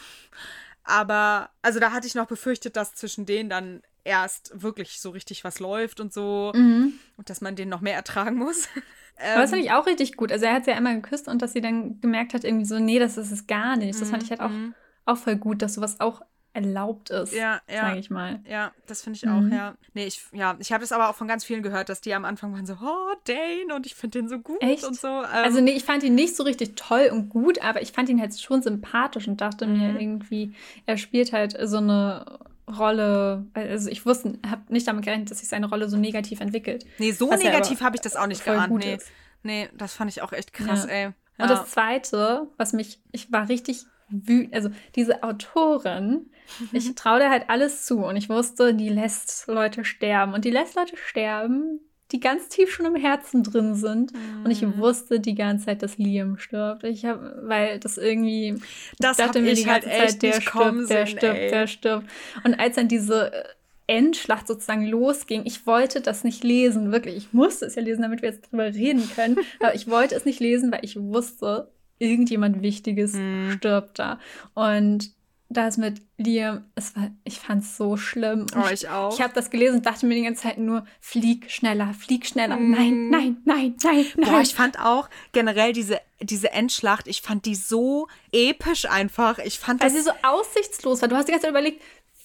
[0.84, 5.44] Aber, also da hatte ich noch befürchtet, dass zwischen denen dann erst wirklich so richtig
[5.44, 6.52] was läuft und so.
[6.54, 6.94] Mhm.
[7.16, 8.66] Und dass man den noch mehr ertragen muss.
[8.76, 8.82] Ähm,
[9.32, 10.32] Aber das fand ich auch richtig gut.
[10.32, 12.78] Also er hat sie ja einmal geküsst und dass sie dann gemerkt hat, irgendwie so,
[12.78, 14.00] nee, das ist es gar nicht.
[14.00, 14.74] Das fand ich halt auch, Mhm.
[15.04, 16.22] auch voll gut, dass sowas auch
[16.54, 17.82] erlaubt ist, Ja, ja.
[17.88, 18.40] sage ich mal.
[18.48, 19.30] Ja, das finde ich Mhm.
[19.32, 19.74] auch, ja.
[19.94, 22.24] Nee, ich, ja, ich habe das aber auch von ganz vielen gehört, dass die am
[22.24, 24.84] Anfang waren so, oh, Dane, und ich finde den so gut Echt?
[24.84, 25.06] und so.
[25.08, 28.08] Ähm, Also nee, ich fand ihn nicht so richtig toll und gut, aber ich fand
[28.10, 30.00] ihn halt schon sympathisch und dachte mir Mhm.
[30.00, 30.54] irgendwie,
[30.86, 32.38] er spielt halt so eine
[32.68, 36.84] Rolle, also ich wusste, habe nicht damit gerechnet, dass sich seine Rolle so negativ entwickelt.
[36.98, 38.72] nee, so negativ habe ich das auch nicht geahnt.
[38.76, 38.94] Nee.
[38.94, 39.10] ist.
[39.42, 40.90] nee, das fand ich auch echt krass, Ja.
[40.90, 41.06] ey.
[41.06, 41.46] Und Ja.
[41.48, 46.68] das Zweite, was mich, ich war richtig wütend, also diese Autorin, Mhm.
[46.72, 50.50] ich traue dir halt alles zu und ich wusste, die lässt Leute sterben und die
[50.50, 54.12] lässt Leute sterben, die ganz tief schon im Herzen drin sind
[54.44, 54.76] und ich Mhm.
[54.76, 56.84] wusste die ganze Zeit, dass Liam stirbt.
[56.84, 58.60] Ich habe, weil das irgendwie,
[58.98, 61.50] Das dachte mir die halt ganze echt Zeit, der stirbt, der sehen, stirbt, ey.
[61.50, 62.06] der stirbt.
[62.44, 63.44] Und als dann diese äh,
[63.86, 67.16] Endschlacht sozusagen losging, ich wollte das nicht lesen, wirklich.
[67.16, 69.38] Ich musste es ja lesen, damit wir jetzt drüber reden können.
[69.60, 71.70] Aber ich wollte es nicht lesen, weil ich wusste,
[72.02, 73.52] irgendjemand Wichtiges Mhm.
[73.56, 74.18] stirbt da.
[74.54, 75.10] Und
[75.48, 78.46] das mit Liam, es war, ich fand es so schlimm.
[78.56, 79.12] Oh, ich auch.
[79.14, 82.56] ich habe das gelesen und dachte mir die ganze Zeit nur, flieg schneller, flieg schneller.
[82.56, 82.70] Mhm.
[82.70, 84.30] Nein, nein, nein, nein, nein.
[84.30, 89.38] Boah, ich fand auch generell diese, diese Endschlacht, ich fand die so episch einfach.
[89.40, 91.08] Ich fand Weil das sie so aussichtslos war.
[91.08, 91.82] Du hast die ganze Zeit überlegt,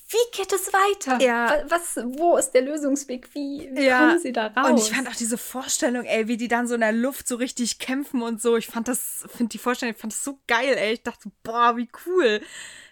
[0.10, 1.22] wie geht es weiter?
[1.22, 1.50] Ja.
[1.50, 3.28] Wa- Was, wo ist der Lösungsweg?
[3.34, 4.00] Wie, wie Ja.
[4.00, 4.70] kommen sie da raus?
[4.70, 7.36] Und ich fand auch diese Vorstellung, ey, wie die dann so in der Luft so
[7.36, 8.56] richtig kämpfen und so.
[8.56, 10.94] Ich fand das, finde die Vorstellung, ich fand das so geil, ey.
[10.94, 12.42] Ich dachte, so, boah, wie cool.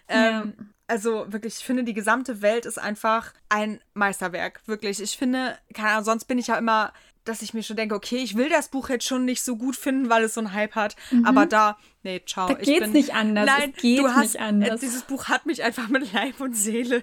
[0.08, 4.60] Ähm, also wirklich, ich finde, die gesamte Welt ist einfach ein Meisterwerk.
[4.66, 5.00] Wirklich.
[5.00, 6.92] Ich finde, keine Ahnung, sonst bin ich ja immer,
[7.28, 9.76] dass ich mir schon denke, okay, ich will das Buch jetzt schon nicht so gut
[9.76, 10.96] finden, weil es so einen Hype hat.
[11.10, 11.26] Mhm.
[11.26, 12.48] Aber da, nee, ciao.
[12.48, 13.46] Da geht's bin, nicht anders.
[13.46, 14.82] Nein, es geht du hast, nicht anders.
[14.82, 17.02] Äh, dieses Buch hat mich einfach mit Leib und Seele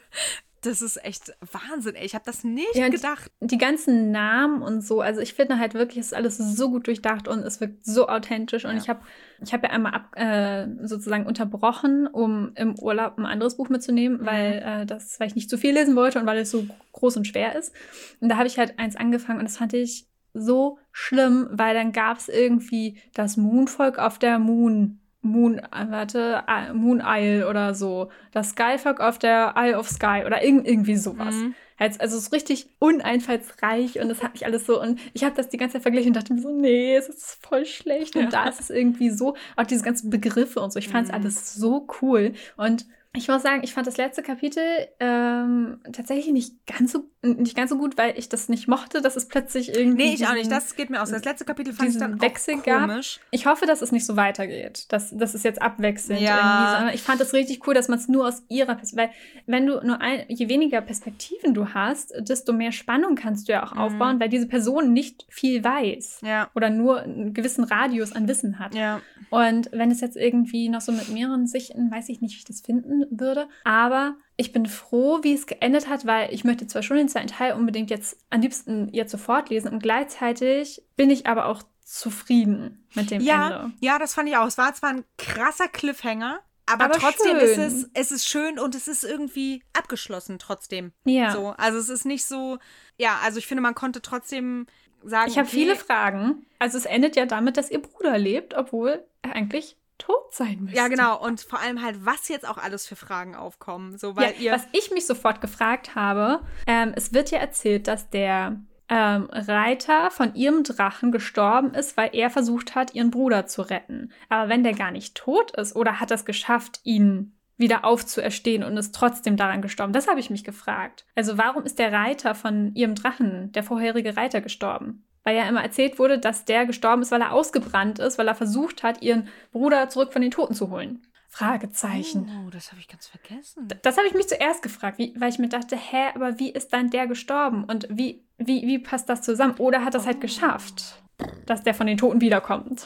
[0.66, 2.06] das ist echt Wahnsinn, ey.
[2.06, 3.32] Ich habe das nicht ja, gedacht.
[3.42, 6.88] Die ganzen Namen und so, also ich finde halt wirklich, es ist alles so gut
[6.88, 8.66] durchdacht und es wirkt so authentisch.
[8.66, 8.78] Und ja.
[8.78, 9.02] ich habe
[9.44, 14.22] ich hab ja einmal ab, äh, sozusagen unterbrochen, um im Urlaub ein anderes Buch mitzunehmen,
[14.22, 14.26] mhm.
[14.26, 17.18] weil, äh, das, weil ich nicht zu viel lesen wollte und weil es so groß
[17.18, 17.74] und schwer ist.
[18.22, 21.92] Und da habe ich halt eins angefangen und das fand ich so schlimm, weil dann
[21.92, 28.10] gab es irgendwie das Moonvolk auf der Moon Moon, warte, Moon Isle oder so.
[28.34, 31.34] Das Skyfuck auf der Isle of Sky oder irg irgendwie sowas.
[31.34, 31.56] Mhm.
[31.78, 35.50] Also es ist richtig uneinfallsreich und das hat mich alles so und ich habe das
[35.50, 38.30] die ganze Zeit verglichen und dachte mir so, nee, es ist voll schlecht und ja.
[38.30, 40.80] da ist es irgendwie so, auch diese ganzen Begriffe und so.
[40.80, 41.16] Ich fand es mhm.
[41.16, 42.86] alles so cool und
[43.16, 44.64] ich muss sagen, ich fand das letzte Kapitel
[45.00, 49.16] ähm, tatsächlich nicht ganz so nicht ganz so gut, weil ich das nicht mochte, dass
[49.16, 50.10] es plötzlich irgendwie.
[50.10, 50.52] Nee, ich auch nicht.
[50.52, 51.10] Das geht mir aus.
[51.10, 53.20] Das letzte Kapitel fand ich dann Wechsel auch komisch.
[53.20, 53.28] Gab.
[53.32, 54.92] Ich hoffe, dass es nicht so weitergeht.
[54.92, 56.80] Dass, dass es jetzt abwechselnd ja.
[56.80, 56.96] irgendwie.
[56.96, 58.94] Ich fand es richtig cool, dass man es nur aus ihrer Perspektive.
[58.94, 59.10] Weil,
[59.46, 63.64] wenn du nur ein, je weniger Perspektiven du hast, desto mehr Spannung kannst du ja
[63.66, 63.80] auch mhm.
[63.80, 66.22] aufbauen, weil diese Person nicht viel weiß.
[66.26, 66.50] Ja.
[66.56, 68.76] Oder nur einen gewissen Radius an Wissen hat.
[68.76, 69.02] Ja.
[69.30, 72.46] Und wenn es jetzt irgendwie noch so mit mehreren Sichten, weiß ich nicht, wie ich
[72.46, 73.48] das finden würde.
[73.64, 77.28] Aber ich bin froh, wie es geendet hat, weil ich möchte zwar schon den zweiten
[77.28, 82.88] Teil unbedingt jetzt am liebsten jetzt sofort lesen und gleichzeitig bin ich aber auch zufrieden
[82.96, 83.74] mit dem ja, Ende.
[83.82, 84.48] Ja, das fand ich auch.
[84.48, 87.50] Es war zwar ein krasser Cliffhanger, aber, aber trotzdem schön.
[87.50, 90.94] ist es, es ist schön und es ist irgendwie abgeschlossen trotzdem.
[91.04, 91.32] Ja.
[91.32, 92.58] So, also es ist nicht so,
[92.98, 94.66] ja, also ich finde, man konnte trotzdem
[95.04, 95.30] sagen.
[95.30, 96.46] Ich habe okay, viele Fragen.
[96.60, 100.78] Also es endet ja damit, dass ihr Bruder lebt, obwohl er eigentlich tot sein müsste.
[100.78, 101.24] Ja, genau.
[101.24, 103.98] Und vor allem halt, was jetzt auch alles für Fragen aufkommen.
[103.98, 107.88] So, weil ja, ihr was ich mich sofort gefragt habe, ähm, es wird ja erzählt,
[107.88, 113.48] dass der ähm, Reiter von ihrem Drachen gestorben ist, weil er versucht hat, ihren Bruder
[113.48, 114.12] zu retten.
[114.30, 118.76] Aber wenn der gar nicht tot ist oder hat es geschafft, ihn wieder aufzuerstehen und
[118.78, 119.94] ist trotzdem daran gestorben?
[119.94, 121.06] Das habe ich mich gefragt.
[121.16, 125.06] Also warum ist der Reiter von ihrem Drachen, der vorherige Reiter, gestorben?
[125.24, 128.36] Weil ja immer erzählt wurde, dass der gestorben ist, weil er ausgebrannt ist, weil er
[128.36, 131.06] versucht hat, ihren Bruder zurück von den Toten zu holen.
[131.34, 132.30] Fragezeichen.
[132.46, 133.68] Oh, das habe ich ganz vergessen.
[133.68, 136.52] Das, das habe ich mich zuerst gefragt, wie, weil ich mir dachte, hä, aber wie
[136.52, 137.64] ist dann der gestorben?
[137.64, 139.56] Und wie, wie, wie passt das zusammen?
[139.58, 140.20] Oder hat das halt oh.
[140.20, 141.02] halt geschafft,
[141.48, 142.86] dass der von den Toten wiederkommt?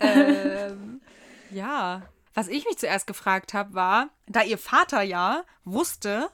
[0.00, 1.00] Ähm,
[1.50, 2.02] ja.
[2.34, 6.28] Was ich mich zuerst gefragt habe, war, da ihr Vater ja wusste,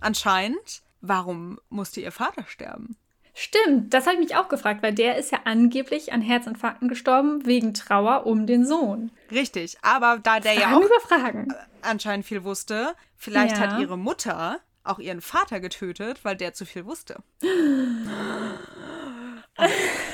[0.00, 2.96] anscheinend, warum musste ihr Vater sterben?
[3.36, 7.44] Stimmt, das habe ich mich auch gefragt, weil der ist ja angeblich an Herzinfarkten gestorben
[7.44, 9.10] wegen Trauer um den Sohn.
[9.30, 11.54] Richtig, aber da der Fragen ja auch über Fragen.
[11.82, 13.62] anscheinend viel wusste, vielleicht ja.
[13.62, 17.16] hat ihre Mutter auch ihren Vater getötet, weil der zu viel wusste.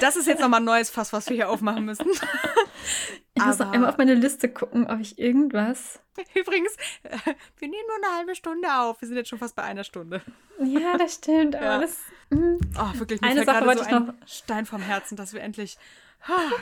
[0.01, 2.07] Das ist jetzt nochmal ein neues Fass, was wir hier aufmachen müssen.
[3.35, 6.01] Ich muss noch einmal auf meine Liste gucken, ob ich irgendwas.
[6.35, 6.77] Übrigens,
[7.59, 9.01] wir nehmen nur eine halbe Stunde auf.
[9.01, 10.21] Wir sind jetzt schon fast bei einer Stunde.
[10.63, 11.57] Ja, das stimmt.
[11.57, 11.79] Aber ja.
[11.79, 11.97] das.
[12.33, 14.15] Oh, wirklich, mir eine Sache wollte so ich noch.
[14.27, 15.79] Stein vom Herzen, dass wir endlich,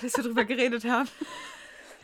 [0.02, 1.08] dass wir drüber geredet haben.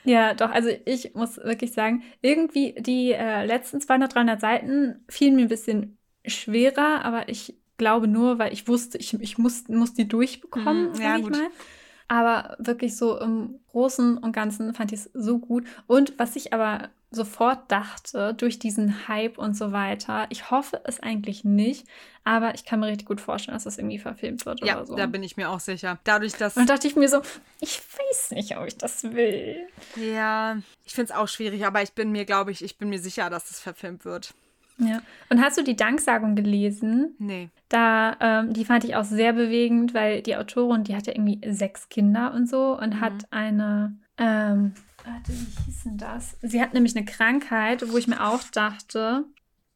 [0.07, 5.35] Ja, doch, also ich muss wirklich sagen, irgendwie die äh, letzten 200, 300 Seiten fielen
[5.35, 5.97] mir ein bisschen
[6.27, 11.01] schwerer, aber ich glaube nur, weil ich wusste, ich, ich muss, muss die durchbekommen, mhm,
[11.01, 11.33] ja, ich gut.
[11.33, 11.49] mal.
[12.07, 15.65] Aber wirklich so im Großen und Ganzen fand ich es so gut.
[15.87, 21.01] Und was ich aber sofort dachte, durch diesen Hype und so weiter, ich hoffe es
[21.01, 21.87] eigentlich nicht,
[22.25, 24.97] aber ich kann mir richtig gut vorstellen, dass das irgendwie verfilmt wird ja, oder so.
[24.97, 25.99] da bin ich mir auch sicher.
[26.05, 26.57] Dadurch, dass.
[26.57, 27.21] Und dachte ich mir so,
[27.61, 29.57] ich weiß nicht, ob ich das will.
[29.97, 32.99] Ja, ich finde es auch schwierig, aber ich bin mir, glaube ich, ich bin mir
[32.99, 34.35] sicher, dass das verfilmt wird.
[34.79, 35.03] Ja.
[35.29, 37.15] Und hast du die Danksagung gelesen?
[37.19, 37.49] Nee.
[37.69, 41.41] Da, ähm, die fand ich auch sehr bewegend, weil die Autorin, die hat ja irgendwie
[41.53, 43.01] sechs Kinder und so und mhm.
[43.01, 44.75] hat eine, ähm,
[45.05, 46.37] warte, wie hieß denn das?
[46.43, 49.25] Sie hat nämlich eine Krankheit, wo ich mir auch dachte,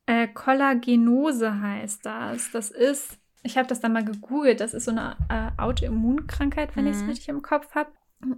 [0.06, 2.50] äh, Kollagenose heißt das.
[2.50, 6.84] Das ist, ich habe das dann mal gegoogelt, das ist so eine äh, Autoimmunkrankheit, wenn
[6.84, 6.90] mhm.
[6.90, 7.90] ich es richtig im Kopf habe,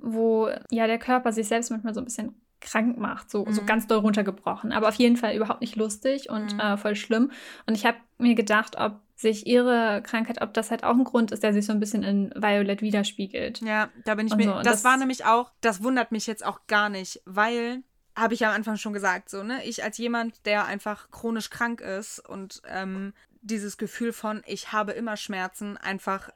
[0.03, 3.53] wo ja der Körper sich selbst manchmal so ein bisschen krank macht, so, mhm.
[3.53, 4.73] so ganz doll runtergebrochen.
[4.73, 6.61] Aber auf jeden Fall überhaupt nicht lustig und mhm.
[6.61, 7.31] äh, voll schlimm.
[7.67, 11.31] Und ich habe mir gedacht, ob sich ihre Krankheit, ob das halt auch ein Grund
[11.31, 13.61] ist, der sich so ein bisschen in Violet widerspiegelt.
[13.61, 14.45] Ja, da bin ich mir.
[14.45, 14.53] So.
[14.55, 17.83] Das, das war nämlich auch, das wundert mich jetzt auch gar nicht, weil
[18.17, 19.63] habe ich am Anfang schon gesagt, so, ne?
[19.65, 23.13] Ich als jemand, der einfach chronisch krank ist und ähm,
[23.43, 26.31] dieses Gefühl von, ich habe immer Schmerzen, einfach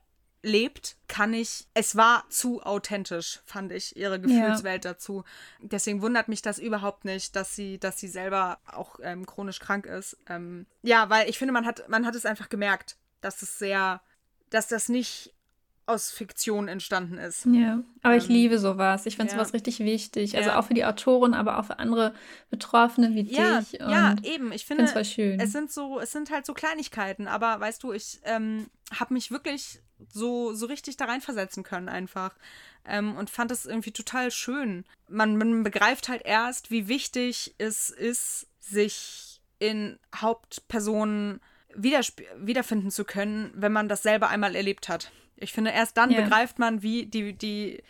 [0.45, 1.67] lebt, kann ich.
[1.75, 4.93] Es war zu authentisch, fand ich, ihre Gefühlswelt ja.
[4.93, 5.25] dazu.
[5.61, 9.87] Deswegen wundert mich das überhaupt nicht, dass sie, dass sie selber auch ähm, chronisch krank
[9.87, 10.17] ist.
[10.29, 14.01] Ähm, ja, weil ich finde, man hat, man hat es einfach gemerkt, dass es sehr,
[14.51, 15.35] dass das nicht
[15.87, 17.47] aus Fiktion entstanden ist.
[17.47, 19.05] Ja, aber ähm, ich liebe sowas.
[19.07, 19.39] Ich finde ja.
[19.39, 20.37] sowas richtig wichtig.
[20.37, 20.59] Also ja.
[20.59, 22.15] auch für die Autoren, aber auch für andere
[22.51, 23.81] Betroffene wie ja, dich.
[23.81, 24.53] ja, eben.
[24.53, 25.41] Ich finde, es schön.
[25.41, 27.29] es sind so, es sind halt so Kleinigkeiten.
[27.29, 28.67] Aber weißt du, ich ähm,
[28.99, 29.81] habe mich wirklich
[30.13, 32.35] so, so richtig da reinversetzen können einfach.
[32.85, 34.85] Ähm, und fand es irgendwie total schön.
[35.09, 41.41] Man, man begreift halt erst, wie wichtig es ist, sich in Hauptpersonen
[41.77, 45.11] wiederfinden zu können, wenn man das selber einmal erlebt hat.
[45.37, 46.21] Ich finde, erst dann ja.
[46.21, 47.83] begreift man, wie die, die,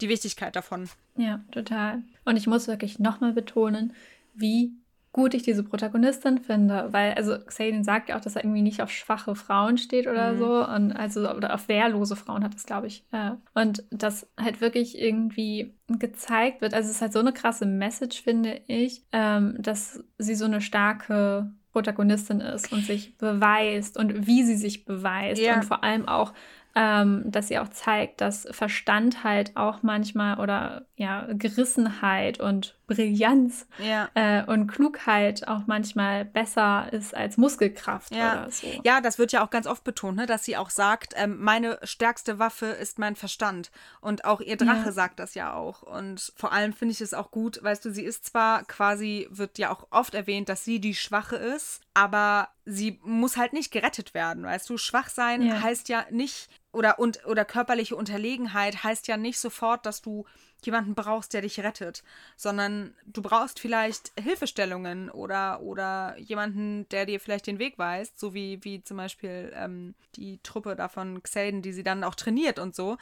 [0.00, 0.88] die Wichtigkeit davon.
[1.16, 2.02] Ja, total.
[2.24, 3.92] Und ich muss wirklich nochmal betonen,
[4.34, 4.72] wie
[5.12, 8.80] gut ich diese Protagonistin finde, weil, also Xaden sagt ja auch, dass er irgendwie nicht
[8.80, 10.38] auf schwache Frauen steht oder mhm.
[10.38, 13.04] so und also oder auf wehrlose Frauen hat es, glaube ich.
[13.12, 13.38] Ja.
[13.54, 16.74] Und das halt wirklich irgendwie gezeigt wird.
[16.74, 20.60] Also es ist halt so eine krasse Message, finde ich, ähm, dass sie so eine
[20.60, 25.56] starke Protagonistin ist und sich beweist und wie sie sich beweist ja.
[25.56, 26.32] und vor allem auch
[26.74, 33.68] ähm, dass sie auch zeigt, dass Verstand halt auch manchmal oder ja, Gerissenheit und Brillanz
[33.78, 34.08] ja.
[34.14, 38.42] äh, und Klugheit auch manchmal besser ist als Muskelkraft ja.
[38.42, 38.66] oder so.
[38.84, 41.78] Ja, das wird ja auch ganz oft betont, ne, dass sie auch sagt, ähm, meine
[41.84, 43.70] stärkste Waffe ist mein Verstand.
[44.00, 44.92] Und auch ihr Drache ja.
[44.92, 45.82] sagt das ja auch.
[45.82, 49.58] Und vor allem finde ich es auch gut, weißt du, sie ist zwar quasi, wird
[49.58, 54.14] ja auch oft erwähnt, dass sie die Schwache ist, aber sie muss halt nicht gerettet
[54.14, 54.78] werden, weißt du?
[54.78, 60.02] Schwach sein heißt ja nicht, oder, und, oder körperliche Unterlegenheit heißt ja nicht sofort, dass
[60.02, 60.24] du
[60.64, 62.02] jemanden brauchst, der dich rettet,
[62.36, 68.34] sondern du brauchst vielleicht Hilfestellungen oder, oder jemanden, der dir vielleicht den Weg weist, so
[68.34, 72.74] wie, wie zum Beispiel ähm, die Truppe davon Xaden, die sie dann auch trainiert und
[72.74, 72.98] so.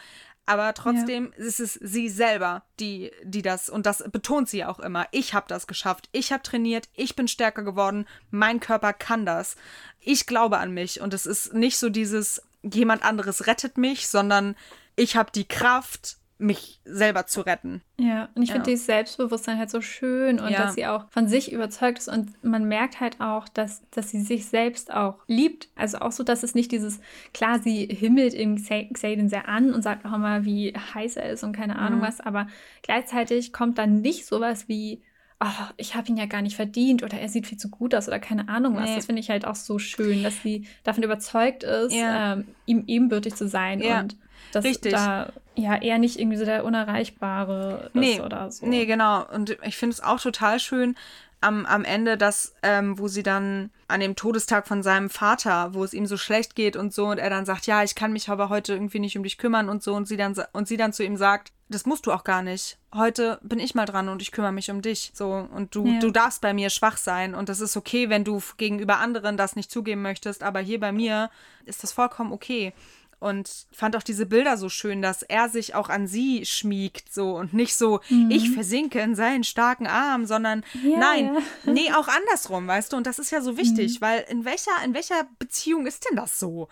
[0.47, 1.45] Aber trotzdem ja.
[1.45, 5.07] ist es sie selber, die, die das, und das betont sie auch immer.
[5.11, 9.57] Ich habe das geschafft, ich habe trainiert, ich bin stärker geworden, mein Körper kann das.
[10.01, 14.57] Ich glaube an mich und es ist nicht so dieses, jemand anderes rettet mich, sondern
[14.97, 17.83] ich habe die Kraft, mich selber zu retten.
[17.99, 18.55] Ja, und ich ja.
[18.55, 20.63] finde dieses Selbstbewusstsein halt so schön und ja.
[20.63, 24.21] dass sie auch von sich überzeugt ist und man merkt halt auch, dass, dass sie
[24.21, 25.69] sich selbst auch liebt.
[25.75, 27.01] Also auch so, dass es nicht dieses,
[27.35, 31.43] klar, sie himmelt im Xaden sehr an und sagt auch immer, wie heiß er ist
[31.43, 32.05] und keine Ahnung mhm.
[32.05, 32.47] was, aber
[32.83, 35.03] gleichzeitig kommt dann nicht sowas wie,
[35.41, 38.09] oh, ich habe ihn ja gar nicht verdient oder er sieht viel zu gut aus
[38.09, 38.89] oder keine Ahnung was.
[38.89, 38.97] Nee.
[38.97, 42.35] Das finde ich halt auch so schön, dass sie davon überzeugt ist, ja.
[42.35, 44.17] ähm, ihm ebenbürtig zu sein und
[44.53, 44.93] dass Richtig.
[44.93, 48.67] da ja eher nicht irgendwie so der Unerreichbare ist nee, oder so.
[48.67, 49.27] Nee, genau.
[49.27, 50.97] Und ich finde es auch total schön
[51.41, 55.85] am, am Ende, dass, ähm, wo sie dann an dem Todestag von seinem Vater, wo
[55.85, 58.29] es ihm so schlecht geht und so, und er dann sagt, ja, ich kann mich
[58.29, 60.93] aber heute irgendwie nicht um dich kümmern und so, und sie dann, und sie dann
[60.93, 62.79] zu ihm sagt, das musst du auch gar nicht.
[62.95, 65.13] Heute bin ich mal dran und ich kümmere mich um dich.
[65.15, 65.99] So, und du, ja.
[65.99, 67.35] du darfst bei mir schwach sein.
[67.35, 70.93] Und das ist okay, wenn du gegenüber anderen das nicht zugeben möchtest, aber hier bei
[70.93, 71.31] mir
[71.67, 72.73] ist das vollkommen okay
[73.21, 77.37] und fand auch diese Bilder so schön, dass er sich auch an sie schmiegt so
[77.37, 78.31] und nicht so mhm.
[78.31, 81.41] ich versinke in seinen starken Arm, sondern ja, nein, ja.
[81.73, 84.05] nee, auch andersrum, weißt du, und das ist ja so wichtig, mhm.
[84.05, 86.69] weil in welcher in welcher Beziehung ist denn das so?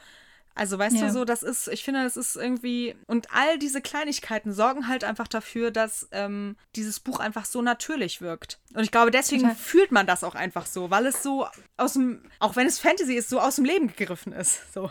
[0.56, 1.02] Also weißt ja.
[1.02, 5.04] du so, das ist, ich finde, das ist irgendwie und all diese Kleinigkeiten sorgen halt
[5.04, 8.58] einfach dafür, dass ähm, dieses Buch einfach so natürlich wirkt.
[8.72, 9.56] Und ich glaube, deswegen Total.
[9.56, 13.16] fühlt man das auch einfach so, weil es so aus dem, auch wenn es Fantasy
[13.16, 14.72] ist, so aus dem Leben gegriffen ist.
[14.72, 14.90] So.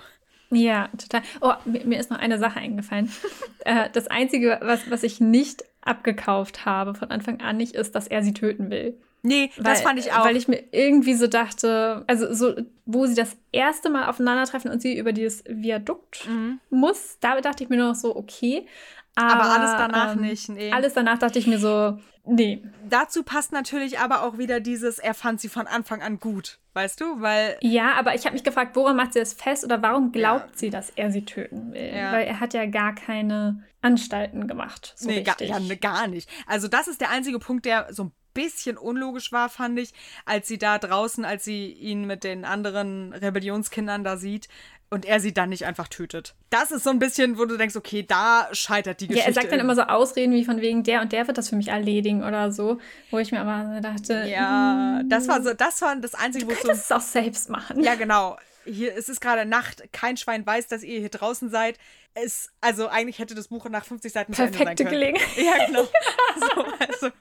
[0.52, 1.22] Ja, total.
[1.41, 3.12] Oh, mir, mir ist noch eine Sache eingefallen.
[3.66, 8.08] äh, das Einzige, was, was ich nicht abgekauft habe von Anfang an nicht, ist, dass
[8.08, 8.98] er sie töten will.
[9.26, 10.24] Nee, weil, das fand ich auch.
[10.24, 14.82] Weil ich mir irgendwie so dachte, also so, wo sie das erste Mal aufeinandertreffen und
[14.82, 16.60] sie über dieses Viadukt mhm.
[16.70, 18.68] muss, da dachte ich mir nur noch so, okay.
[19.16, 20.72] Aber, aber alles danach ähm, nicht, nee.
[20.72, 22.61] Alles danach dachte ich mir so, nee.
[22.89, 26.99] Dazu passt natürlich aber auch wieder dieses, er fand sie von Anfang an gut, weißt
[26.99, 27.22] du?
[27.22, 27.57] Weil.
[27.61, 30.57] Ja, aber ich habe mich gefragt, woran macht sie das fest oder warum glaubt ja.
[30.57, 31.93] sie, dass er sie töten will?
[31.95, 32.11] Ja.
[32.11, 34.93] Weil er hat ja gar keine Anstalten gemacht.
[34.97, 36.30] So nee, gar, ja, ne, gar nicht.
[36.45, 39.93] Also, das ist der einzige Punkt, der so ein bisschen unlogisch war, fand ich,
[40.26, 44.49] als sie da draußen, als sie ihn mit den anderen Rebellionskindern da sieht,
[44.90, 46.36] und er sie dann nicht einfach tötet.
[46.50, 49.30] Das ist so ein bisschen, wo du denkst, okay, da scheitert die Geschichte.
[49.30, 51.50] Ja, er sagt dann immer so Ausreden wie von wegen der und der wird das
[51.50, 52.80] für mich erledigen oder so,
[53.12, 56.62] wo ich mir aber dachte, ja, das war so, das war das einzige, du wo
[56.62, 57.84] so es auch selbst machen.
[57.84, 58.38] Ja, genau.
[58.66, 61.78] Hier es ist gerade Nacht, kein Schwein weiß, dass ihr hier draußen seid.
[62.18, 65.36] Es, also eigentlich hätte das Buch nach 50 Seiten Perfekte Gelegenheit.
[65.38, 65.84] Ja, genau.
[66.39, 67.16] so, also,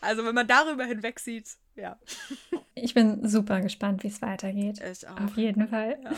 [0.00, 1.46] also wenn man darüber hinwegsieht,
[1.76, 1.98] ja.
[2.74, 4.80] Ich bin super gespannt, wie es weitergeht.
[4.80, 5.20] Ich auch.
[5.20, 5.98] Auf jeden Fall.
[6.02, 6.12] Ja.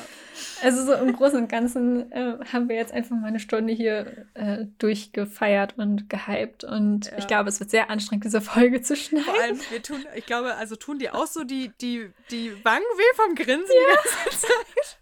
[0.63, 4.27] Also so im Großen und Ganzen äh, haben wir jetzt einfach mal eine Stunde hier
[4.35, 6.63] äh, durchgefeiert und gehypt.
[6.63, 7.19] Und Ja.
[7.19, 9.25] ich glaube, es wird sehr anstrengend, diese Folge zu schneiden.
[9.25, 12.85] Vor allem, wir tun, ich glaube, also tun die auch so die, die, die Wangen
[12.85, 13.95] weh vom Grinsen die
[14.29, 14.99] ganze Zeit.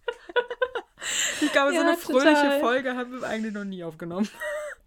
[1.41, 2.61] Ich glaube, so Ja, eine fröhliche total.
[2.61, 4.29] Folge haben wir eigentlich noch nie aufgenommen.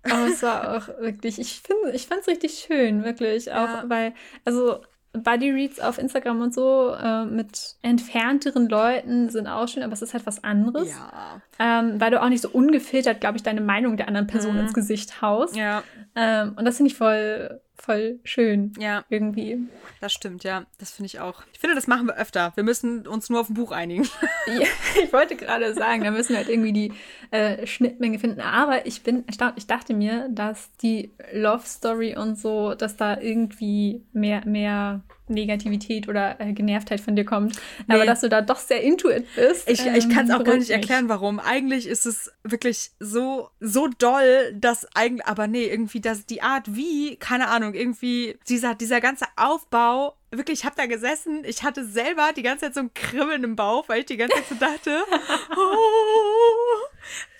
[0.03, 3.51] Aber es war auch wirklich, ich finde, ich fand es richtig schön, wirklich.
[3.51, 3.83] Auch Ja.
[3.87, 4.13] weil,
[4.45, 4.79] also
[5.13, 10.01] Buddy Reads auf Instagram und so äh, mit entfernteren Leuten sind auch schön, aber es
[10.03, 10.89] ist halt was anderes.
[10.89, 11.41] Ja.
[11.59, 14.59] Ähm, weil du auch nicht so ungefiltert, glaube ich, deine Meinung der anderen Person Mhm.
[14.61, 15.55] ins Gesicht haust.
[15.55, 15.83] Ja,
[16.15, 18.73] Ähm, und das finde ich voll, voll schön.
[18.79, 19.59] ja, Irgendwie.
[20.01, 20.65] das stimmt, ja.
[20.79, 21.43] Das finde ich auch.
[21.53, 22.51] Ich finde, das machen wir öfter.
[22.55, 24.07] Wir müssen uns nur auf ein Buch einigen.
[24.47, 24.65] Ja,
[25.03, 26.93] ich wollte gerade sagen, da müssen wir halt irgendwie die
[27.31, 28.39] äh, Schnittmenge finden.
[28.39, 29.55] Aber ich bin erstaunt.
[29.57, 36.07] Ich dachte mir, dass die Love Story und so, dass da irgendwie mehr, mehr Negativität
[36.07, 37.59] oder äh, Genervtheit von dir kommt.
[37.87, 38.05] Aber Nee.
[38.05, 39.69] dass du da doch sehr into it bist.
[39.69, 40.71] Ich, ich ähm, kann es auch gar nicht mich.
[40.71, 41.39] erklären, warum.
[41.39, 46.75] Eigentlich ist es wirklich so, so doll, dass eigentlich, aber nee, irgendwie das, die Art
[46.75, 51.85] wie, keine Ahnung, irgendwie dieser, dieser ganze Aufbau, wirklich, ich habe da gesessen, ich hatte
[51.85, 54.55] selber die ganze Zeit so ein Kribbeln im Bauch, weil ich die ganze Zeit so
[54.55, 55.01] dachte,
[55.55, 56.85] oh.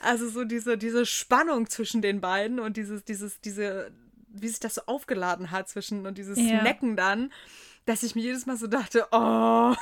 [0.01, 3.91] also so diese, diese Spannung zwischen den beiden und dieses, dieses, diese,
[4.29, 6.61] wie sich das so aufgeladen hat zwischen und dieses Ja.
[6.63, 7.31] Necken dann,
[7.88, 9.73] dass ich mir jedes Mal so dachte, oh.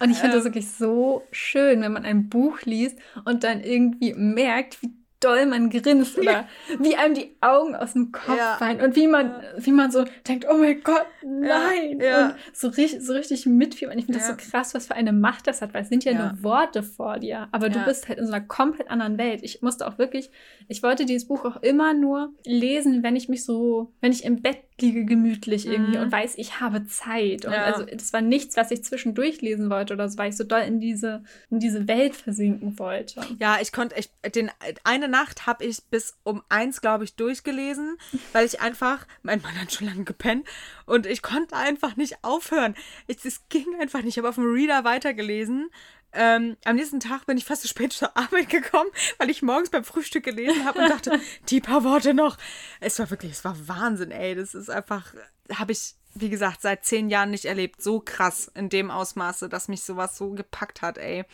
[0.00, 0.52] Und ich finde das Ähm.
[0.52, 5.70] wirklich so schön, wenn man ein Buch liest und dann irgendwie merkt, wie doll man
[5.70, 6.46] grinst oder
[6.80, 8.56] wie einem die Augen aus dem Kopf Ja.
[8.58, 11.98] fallen und wie man, wie man so denkt, oh mein Gott, nein.
[11.98, 12.26] ja.
[12.26, 13.98] Und so, richtig, so richtig mitfiebern.
[13.98, 14.28] Ich finde Ja.
[14.28, 16.82] das so krass, was für eine Macht das hat, weil es sind ja, nur Worte
[16.82, 19.40] vor dir, aber du bist halt in so einer komplett anderen Welt.
[19.42, 20.30] Ich musste auch wirklich,
[20.68, 24.42] ich wollte dieses Buch auch immer nur lesen, wenn ich mich so, wenn ich im
[24.42, 26.02] Bett liege gemütlich irgendwie Mhm.
[26.04, 27.44] und weiß, ich habe Zeit.
[27.44, 27.62] Und Ja.
[27.64, 30.62] also das war nichts, was ich zwischendurch lesen wollte oder so, weil ich so doll
[30.62, 33.20] in diese, in diese Welt versinken wollte.
[33.38, 34.50] Ja, ich konnte echt, den,
[34.82, 37.96] eine Nacht habe ich bis um eins, glaube ich, durchgelesen,
[38.32, 40.44] weil ich einfach, mein Mann hat schon lange gepennt
[40.86, 42.74] und ich konnte einfach nicht aufhören.
[43.06, 44.14] Es, es ging einfach nicht.
[44.14, 45.70] Ich habe auf dem Reader weitergelesen.
[46.14, 49.70] Ähm, am nächsten Tag bin ich fast zu spät zur Arbeit gekommen, weil ich morgens
[49.70, 52.36] beim Frühstück gelesen habe und dachte, die paar Worte noch.
[52.80, 54.34] Es war wirklich, es war Wahnsinn, ey.
[54.34, 55.14] Das ist einfach,
[55.52, 57.82] habe ich, wie gesagt, seit zehn Jahren nicht erlebt.
[57.82, 61.24] So krass in dem Ausmaße, dass mich sowas so gepackt hat, ey.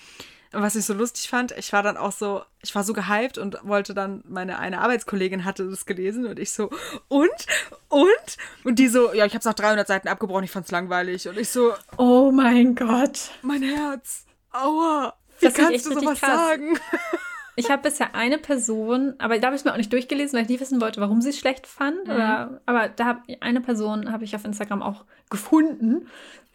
[0.52, 3.38] Und was ich so lustig fand, ich war dann auch so, ich war so gehypt
[3.38, 6.70] und wollte dann, meine eine Arbeitskollegin hatte das gelesen und ich so,
[7.06, 7.30] und?
[7.88, 8.36] Und?
[8.64, 11.28] Und die so, ja, ich hab's nach 300 Seiten abgebrochen, ich fand's langweilig.
[11.28, 13.30] Und ich so, Oh mein Gott.
[13.42, 16.36] mein Herz, aua, wie Das kannst du sowas krass.
[16.36, 16.78] sagen?
[17.56, 20.44] Ich habe bisher eine Person, aber da habe ich es mir auch nicht durchgelesen, weil
[20.44, 22.06] ich nicht wissen wollte, warum sie es schlecht fand.
[22.06, 22.14] Mhm.
[22.14, 26.08] Oder, aber da hab, eine Person habe ich auf Instagram auch gefunden,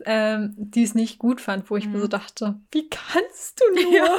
[0.06, 3.90] ähm, die es nicht gut fand, wo ich mir so dachte, wie kannst du nur?
[3.90, 3.96] Mhm.
[3.96, 4.18] Ja.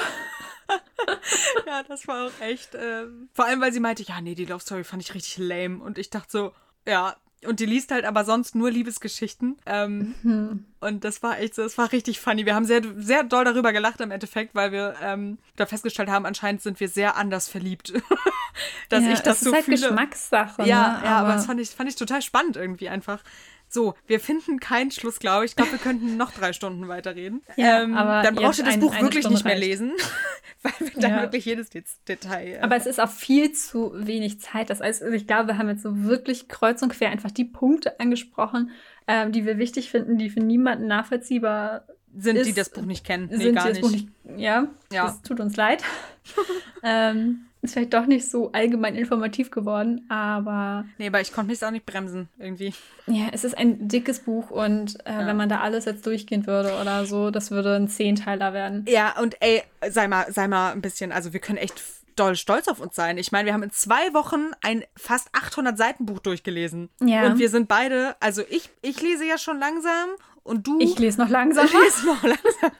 [1.66, 4.60] ja, das war auch echt, ähm, vor allem, weil sie meinte, ja, nee, die Love
[4.60, 5.82] Story fand ich richtig lame.
[5.82, 6.52] Und ich dachte so,
[6.86, 7.16] ja,
[7.46, 9.56] und die liest halt aber sonst nur Liebesgeschichten.
[9.66, 10.64] Ähm, Hm.
[10.80, 12.46] Und das war echt, so- das war richtig funny.
[12.46, 16.26] Wir haben sehr, sehr doll darüber gelacht im Endeffekt, weil wir ähm, da festgestellt haben,
[16.26, 17.92] anscheinend sind wir sehr anders verliebt.
[18.88, 19.76] Dass Ja, ich das es so ist halt fühle.
[19.78, 20.62] Geschmackssache.
[20.66, 21.04] Ja, ne?
[21.04, 23.20] ja, aber das fand ich, fand ich total spannend irgendwie einfach.
[23.68, 25.52] So, wir finden keinen Schluss, glaube ich.
[25.52, 27.42] Ich glaube, wir könnten noch drei Stunden weiterreden.
[27.56, 29.64] Ja, ähm, aber dann brauchst du das ein- Buch wirklich Stunde nicht mehr reicht.
[29.66, 29.92] lesen,
[30.62, 31.22] weil wir dann Ja.
[31.22, 32.54] wirklich jedes Det- Detail.
[32.54, 34.70] äh, Aber es ist auch viel zu wenig Zeit.
[34.70, 37.98] Das heißt, ich glaube, wir haben jetzt so wirklich kreuz und quer einfach die Punkte
[38.00, 38.70] angesprochen,
[39.08, 41.84] ähm, die wir wichtig finden, die für niemanden nachvollziehbar
[42.16, 43.28] sind, die ist- das Buch nicht kennen.
[43.30, 44.06] Nee, sind, gar die das nicht.
[44.14, 44.40] Buch nicht.
[44.40, 45.06] Ja, Ja.
[45.06, 45.82] das tut uns leid.
[46.82, 51.64] ähm, ist vielleicht doch nicht so allgemein informativ geworden, aber Nee, aber ich konnte mich
[51.64, 52.72] auch nicht bremsen, irgendwie.
[53.06, 55.26] ja, es ist ein dickes Buch und äh, Ja.
[55.26, 58.84] wenn man da alles jetzt durchgehen würde oder so, das würde ein Zehnteiler werden.
[58.88, 61.82] Ja, und ey, sei mal, sei mal ein bisschen, also wir können echt
[62.14, 63.18] doll stolz auf uns sein.
[63.18, 66.88] Ich meine, wir haben in zwei Wochen ein fast 800 Seiten Buch durchgelesen.
[67.02, 67.26] Ja.
[67.26, 70.08] Und wir sind beide, also ich, ich lese ja schon langsam
[70.42, 71.66] und du Ich lese noch langsam.
[71.66, 72.70] liest noch langsam.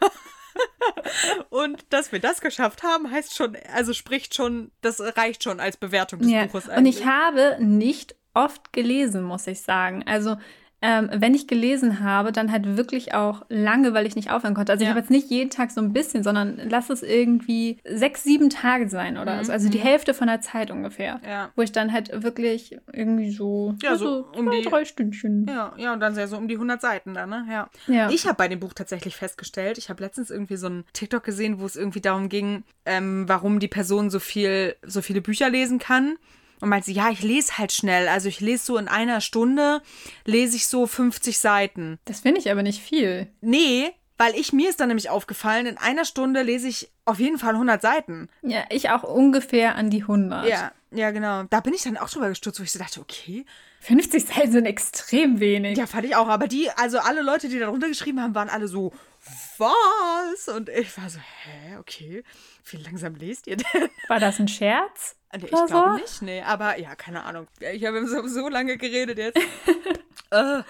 [1.50, 5.76] und dass wir das geschafft haben, heißt schon, also spricht schon, das reicht schon als
[5.76, 6.46] Bewertung des Ja.
[6.46, 6.68] Buches.
[6.68, 7.06] Und ich eigentlich.
[7.06, 10.02] habe nicht oft gelesen, muss ich sagen.
[10.06, 10.36] Also
[10.82, 14.72] ähm, wenn ich gelesen habe, dann halt wirklich auch lange, weil ich nicht aufhören konnte.
[14.72, 14.90] Also ich Ja.
[14.90, 18.88] habe jetzt nicht jeden Tag so ein bisschen, sondern lass es irgendwie sechs, sieben Tage
[18.88, 19.52] sein oder so.
[19.52, 21.16] Also die Hälfte von der Zeit ungefähr.
[21.16, 21.28] Mhm.
[21.28, 21.50] Ja.
[21.56, 25.46] Wo ich dann halt wirklich irgendwie so, Ja, so um zwei, die- drei Stündchen.
[25.48, 27.46] Ja, ja, und dann sehr so um die 100 Seiten dann, ne?
[27.50, 27.70] Ja.
[27.86, 28.10] Ja.
[28.10, 31.58] Ich habe bei dem Buch tatsächlich festgestellt, ich habe letztens irgendwie so ein TikTok gesehen,
[31.58, 35.78] wo es irgendwie darum ging, ähm, warum die Person so viel, so viele Bücher lesen
[35.78, 36.16] kann.
[36.60, 38.08] Und meinte, ja, ich lese halt schnell.
[38.08, 39.82] Also ich lese so in einer Stunde,
[40.24, 41.98] lese ich so 50 Seiten.
[42.04, 43.28] Das finde ich aber nicht viel.
[43.40, 47.38] Nee, weil ich mir ist dann nämlich aufgefallen, in einer Stunde lese ich auf jeden
[47.38, 48.28] Fall 100 Seiten.
[48.42, 50.48] Ja, ich auch ungefähr an die 100.
[50.48, 51.42] Ja, ja, genau.
[51.44, 53.44] Da bin ich dann auch drüber gestürzt, wo ich so dachte, okay.
[53.80, 55.76] 50 Seiten sind extrem wenig.
[55.76, 56.28] Ja, fand ich auch.
[56.28, 58.92] Aber die, also alle Leute, die da drunter geschrieben haben, waren alle so,
[59.58, 60.48] was?
[60.48, 62.22] Und ich war so, hä, okay.
[62.70, 63.88] Wie langsam lest ihr denn?
[64.08, 65.16] War das ein Scherz?
[65.36, 65.92] Nee, ich glaube so?
[65.94, 66.42] nicht, nee.
[66.42, 67.46] Aber ja, keine Ahnung.
[67.72, 69.38] Ich habe so, so lange geredet jetzt.
[70.30, 70.62] äh,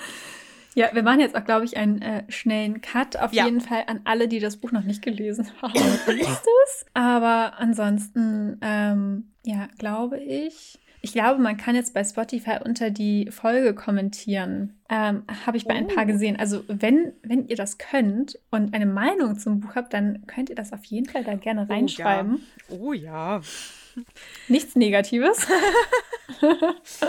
[0.75, 3.17] Ja, wir machen jetzt auch, glaube ich, einen äh, schnellen Cut.
[3.17, 3.45] Auf Ja.
[3.45, 5.73] jeden Fall an alle, die das Buch noch nicht gelesen haben.
[6.09, 6.87] Liest es.
[6.95, 10.79] Aber ansonsten, ähm, ja, glaube ich.
[11.07, 14.77] Ich glaube, man kann jetzt bei Spotify unter die Folge kommentieren.
[14.89, 16.07] Ähm, Habe ich bei ein paar Oh.
[16.09, 16.37] gesehen.
[16.37, 20.57] Also, wenn, wenn ihr das könnt und eine Meinung zum Buch habt, dann könnt ihr
[20.57, 22.45] das auf jeden Fall da gerne reinschreiben.
[22.69, 23.41] Oh ja.
[24.49, 25.47] Nichts Negatives.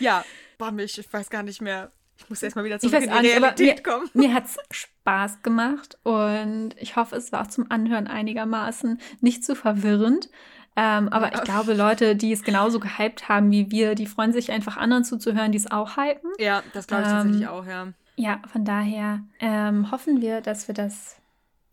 [0.00, 0.24] Ja,
[0.58, 1.92] boah, mich, ich weiß gar nicht mehr.
[2.18, 4.10] Ich muss erst mal wieder Ich zurück weiß in die nicht, Realität mir, kommen.
[4.14, 9.44] mir hat es Spaß gemacht und ich hoffe, es war auch zum Anhören einigermaßen nicht
[9.44, 10.28] zu verwirrend.
[10.76, 14.50] Ähm, aber ich glaube, Leute, die es genauso gehypt haben wie wir, die freuen sich
[14.50, 16.30] einfach anderen zuzuhören, die es auch hypen.
[16.38, 17.88] Ja, das glaube ich Ähm, tatsächlich auch, ja.
[18.16, 21.16] Ja, von daher ähm, hoffen wir, dass wir das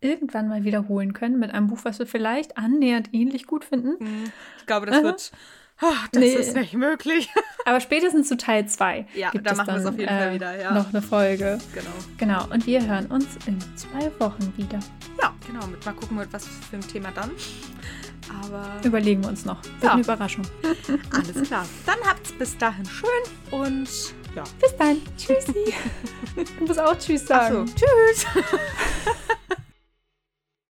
[0.00, 3.98] irgendwann mal wiederholen können mit einem Buch, was wir vielleicht annähernd ähnlich gut finden.
[4.04, 4.24] Hm,
[4.58, 5.32] Ich glaube, das wird.
[5.80, 6.34] Oh, das Nee.
[6.34, 7.28] ist nicht möglich.
[7.64, 10.30] Aber spätestens zu Teil 2 Ja, gibt da es machen wir es auf jeden Fall
[10.30, 10.72] äh, wieder, ja.
[10.72, 11.58] noch eine Folge.
[11.74, 11.90] genau.
[12.18, 14.78] Genau, und wir hören uns in zwei Wochen wieder.
[15.20, 15.66] Ja, genau.
[15.66, 17.30] Mit, mal gucken, mit was für ein Thema dann.
[18.30, 19.62] Aber Überlegen wir uns noch.
[19.64, 19.92] Wird Ja.
[19.92, 20.44] eine Überraschung.
[21.10, 21.66] alles klar.
[21.86, 23.08] Dann habt's bis dahin schön
[23.50, 23.88] und
[24.34, 24.44] ja.
[24.60, 24.96] Bis dann.
[25.16, 25.74] Tschüssi.
[26.58, 27.66] du musst auch Tschüss sagen.
[27.74, 28.26] tschüss.